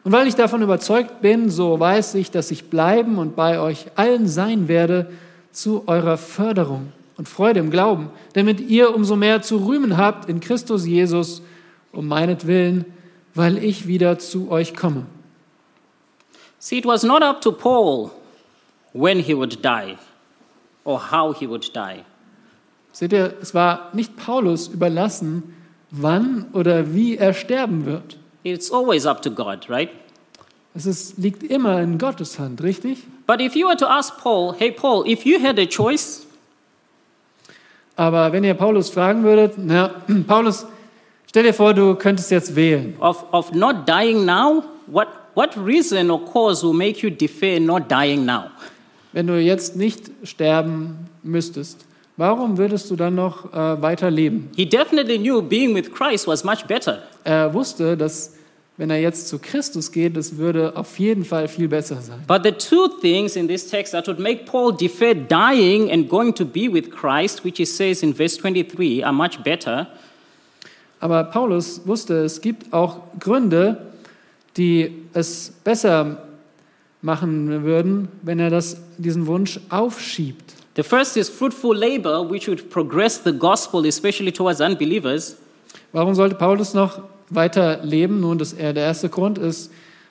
[0.05, 3.87] Und weil ich davon überzeugt bin, so weiß ich, dass ich bleiben und bei euch
[3.97, 5.11] allen sein werde
[5.53, 10.41] zu eurer Förderung und Freude im Glauben, damit ihr umso mehr zu rühmen habt in
[10.41, 11.43] Christus Jesus
[11.93, 12.85] um meinetwillen,
[13.35, 15.07] weil ich wieder zu euch komme.
[16.59, 18.11] See, it was not up to Paul
[18.93, 19.97] when he would die
[20.85, 22.05] or how he would die.
[22.93, 25.55] Seht ihr, es war nicht Paulus überlassen,
[25.91, 28.19] wann oder wie er sterben wird.
[28.53, 29.91] It's always up to God, right?
[30.75, 32.99] Es ist, liegt immer in Gottes Hand, richtig?
[33.27, 36.27] But if you were to ask Paul, hey, Paul, if you had a choice,
[37.97, 39.91] Aber wenn ihr Paulus fragen würdet, na,
[40.29, 40.67] Paulus,
[41.27, 42.95] stell dir vor, du könntest jetzt wählen.
[43.01, 47.91] of, of not dying now, what, what reason or cause will make you defer not
[47.91, 48.45] dying now?
[49.13, 51.87] Wenn du jetzt nicht sterben müsstest,
[52.17, 54.49] warum würdest du dann noch äh, weiter leben?
[54.55, 57.03] He definitely knew being with Christ was much better.
[57.25, 58.38] Er wusste, dass
[58.79, 62.23] wenn er jetzt zu Christus geht, das würde auf jeden Fall viel besser sein.
[62.29, 66.33] But the two things in this text that would make Paul defer dying and going
[66.37, 69.89] to be with Christ, which he says in verse 23, are much better.
[71.01, 73.89] Aber Paulus wusste, es gibt auch Gründe,
[74.57, 76.23] die es besser
[77.03, 80.55] machen würden, wenn er das, diesen Wunsch aufschiebt.
[80.77, 85.37] The first is fruitful labor, which would progress the gospel, especially towards unbelievers.
[85.93, 88.21] Warum sollte Paulus noch weiter leben?
[88.21, 89.71] Nun, das, der erste Grund ist,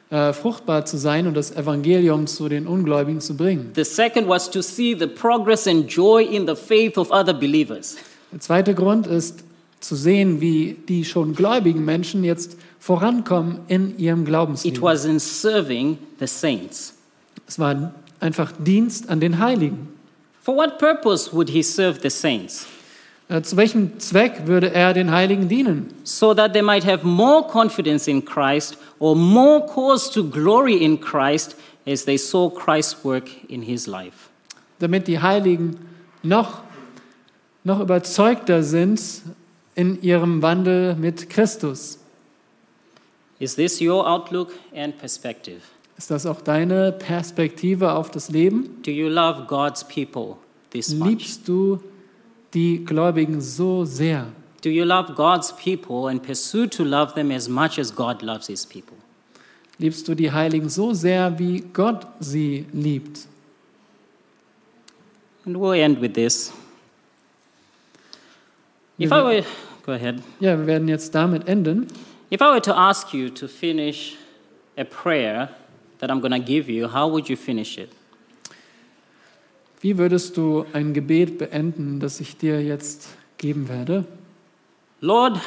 [0.09, 3.71] äh, fruchtbar zu sein und das Evangelium zu den Ungläubigen zu bringen.
[3.75, 7.97] The second was to see the progress and joy in the faith of other believers.
[8.31, 9.43] Der zweite Grund ist
[9.79, 14.81] zu sehen, wie die schon gläubigen Menschen jetzt vorankommen in ihrem It Glaubensleben.
[14.81, 16.93] was in serving the saints.
[17.47, 19.89] Es war einfach Dienst an den Heiligen.
[20.41, 22.65] For what purpose would he serve the saints?
[23.29, 25.93] Äh, Zu welchem Zweck würde er den Heiligen dienen?
[26.03, 30.99] So that they might have more confidence in Christ or more cause to glory in
[30.99, 31.55] Christ
[31.85, 34.29] as they saw Christ's work in his life.
[34.79, 35.77] Damit die Heiligen
[36.23, 36.61] noch,
[37.63, 39.01] noch überzeugter sind
[39.75, 41.99] in ihrem Wandel mit Christus.
[43.39, 45.61] Is this your outlook and perspective?
[45.97, 48.81] Ist das auch deine Perspektive auf das Leben?
[48.83, 50.37] Do you love God's people
[50.71, 51.09] this much?
[51.09, 51.79] Liebst du
[52.53, 54.27] die Gläubigen so sehr?
[54.61, 58.47] Do you love God's people and pursue to love them as much as God loves
[58.47, 58.97] his people?
[59.79, 63.27] Liebst du die Heiligen so sehr, wie Gott sie liebt?
[65.45, 66.51] And we'll end with this.
[68.97, 69.25] If I mhm.
[69.25, 69.43] were,
[69.85, 70.21] go ahead.
[70.39, 71.87] Ja, wir werden jetzt damit enden.
[72.31, 74.17] If I were to ask you to finish
[74.75, 75.49] a prayer
[75.99, 77.91] that I'm going to give you, how would you finish it?
[79.79, 84.05] Wie würdest du ein Gebet beenden, das ich dir jetzt geben werde?
[85.01, 85.39] Lord,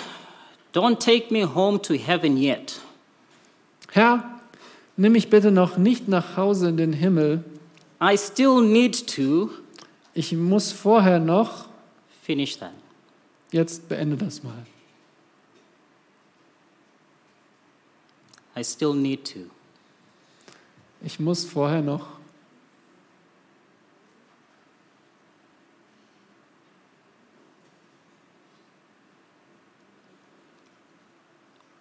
[0.72, 2.81] don't take me home to heaven yet.
[3.91, 4.41] Herr,
[4.97, 7.43] nimm mich bitte noch nicht nach Hause in den Himmel.
[8.01, 9.51] I still need to
[10.14, 11.66] Ich muss vorher noch,
[12.22, 12.72] finish that.
[13.51, 14.64] jetzt beende das mal.
[18.57, 19.41] I still need to.
[21.03, 22.20] Ich muss vorher noch.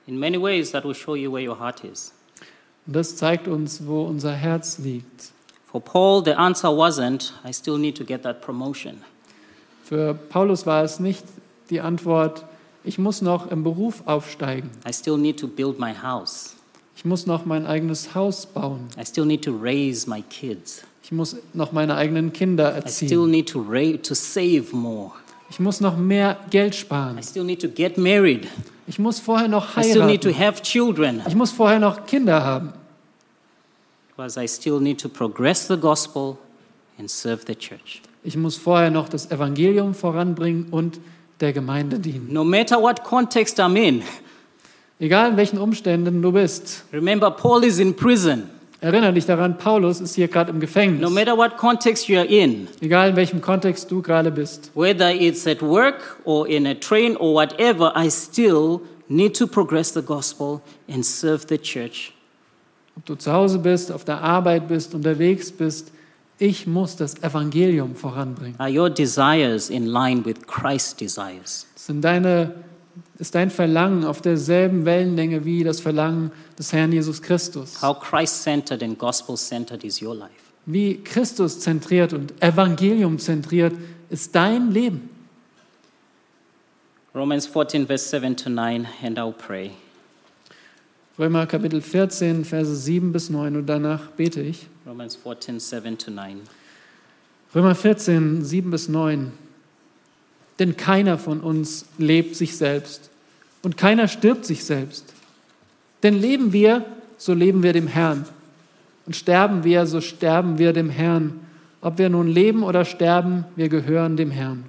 [0.10, 2.12] In many ways, that will show you where your heart is.
[2.88, 5.32] Und das zeigt uns, wo unser Herz liegt.
[5.72, 9.03] For Paul, the answer wasn't, I still need to get that promotion.
[9.84, 11.24] Für Paulus war es nicht
[11.70, 12.43] die Antwort,
[12.84, 14.72] ich muss noch im Beruf aufsteigen.
[14.88, 16.55] I still need to build my house.
[16.95, 18.88] Ich muss noch mein eigenes Haus bauen.
[18.99, 20.82] I still need to raise my kids.
[21.03, 23.30] Ich muss noch meine eigenen Kinder I still erziehen.
[23.30, 23.64] need to,
[24.01, 25.12] to save more.
[25.51, 27.22] Ich muss noch mehr Geld I sparen.
[27.22, 28.47] still need to get married.
[28.90, 30.46] Ich muss vorher noch I still need to heiraten.
[30.48, 31.22] have children.
[31.28, 32.74] Ich muss vorher noch Kinder haben.
[34.10, 36.38] Because I still need to progress the gospel
[36.98, 38.02] and serve the church.
[38.24, 41.00] Ich muss vorher noch das Evangelium voranbringen und
[41.40, 42.34] der Gemeinde dienen.
[42.34, 44.02] No matter what context I'm in,
[45.00, 46.84] Egal in welchen Umständen du bist.
[46.92, 48.50] remember, Paul is in prison.
[48.82, 51.10] Erinnere dich daran, Paulus ist hier gerade im No Gefängnis.
[51.12, 54.72] matter what context you're in, Egal in welchem Kontext du gerade bist.
[54.74, 59.92] whether it's at work or in a train or whatever, I still need to progress
[59.94, 62.14] the gospel and serve the church.
[62.96, 65.92] Ob du zu Hause bist, auf der Arbeit bist, unterwegs bist,
[66.38, 68.56] ich muss das Evangelium voranbringen.
[68.60, 71.68] Are your desires in line with Christ's desires?
[71.76, 72.54] Sind deine,
[73.18, 77.82] ist dein Verlangen auf derselben Wellenlänge wie das Verlangen des Herrn Jesus Christus?
[77.82, 80.32] How Christ centered and gospel centered is your life?
[80.66, 83.74] Wie Christus zentriert und Evangelium zentriert
[84.10, 85.10] ist dein Leben?
[87.16, 89.72] Romans 14, verse 7 to 9, and I'll pray.
[91.20, 94.68] Römer Kapitel 14, Verse 7 bis 9 und danach bete ich.
[94.88, 96.39] Romans 14, 7 to 9.
[97.54, 99.34] Römer 14, 7 bis 9.
[100.60, 103.10] Denn keiner von uns lebt sich selbst
[103.64, 105.05] und keiner stirbt sich selbst.
[106.03, 106.86] Denn leben wir,
[107.18, 108.26] so leben wir dem Herrn.
[109.05, 111.39] Und sterben wir, so sterben wir dem Herrn.
[111.82, 114.66] Ob wir nun leben oder sterben, wir gehören dem Herrn.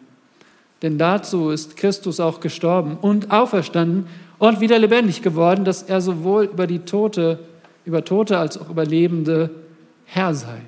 [0.82, 4.07] Denn dazu ist Christus auch gestorben und auferstanden
[4.38, 7.41] und wieder lebendig geworden, dass er sowohl über die Tote,
[7.84, 9.51] über Tote als auch über Lebende
[10.07, 10.62] Herr sei.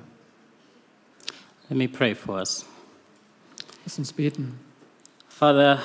[1.69, 2.65] Let me pray for us.
[3.83, 4.62] Lass uns beten.
[5.43, 5.81] Father,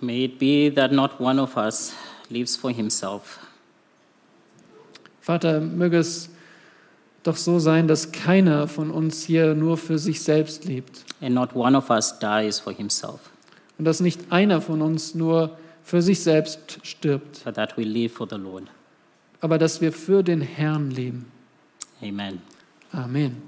[0.00, 1.94] may it be that not one of us
[2.30, 3.38] lives for himself,
[5.20, 6.30] Vater, möge es
[7.22, 11.54] doch so sein, dass keiner von uns hier nur für sich selbst lebt and not
[11.54, 13.20] one of us dies for himself,
[13.78, 18.10] und dass nicht einer von uns nur für sich selbst stirbt, but that we live
[18.10, 18.64] for the Lord.
[19.40, 21.30] aber dass wir für den Herrn leben.
[22.02, 22.42] Amen.
[22.90, 23.47] Amen.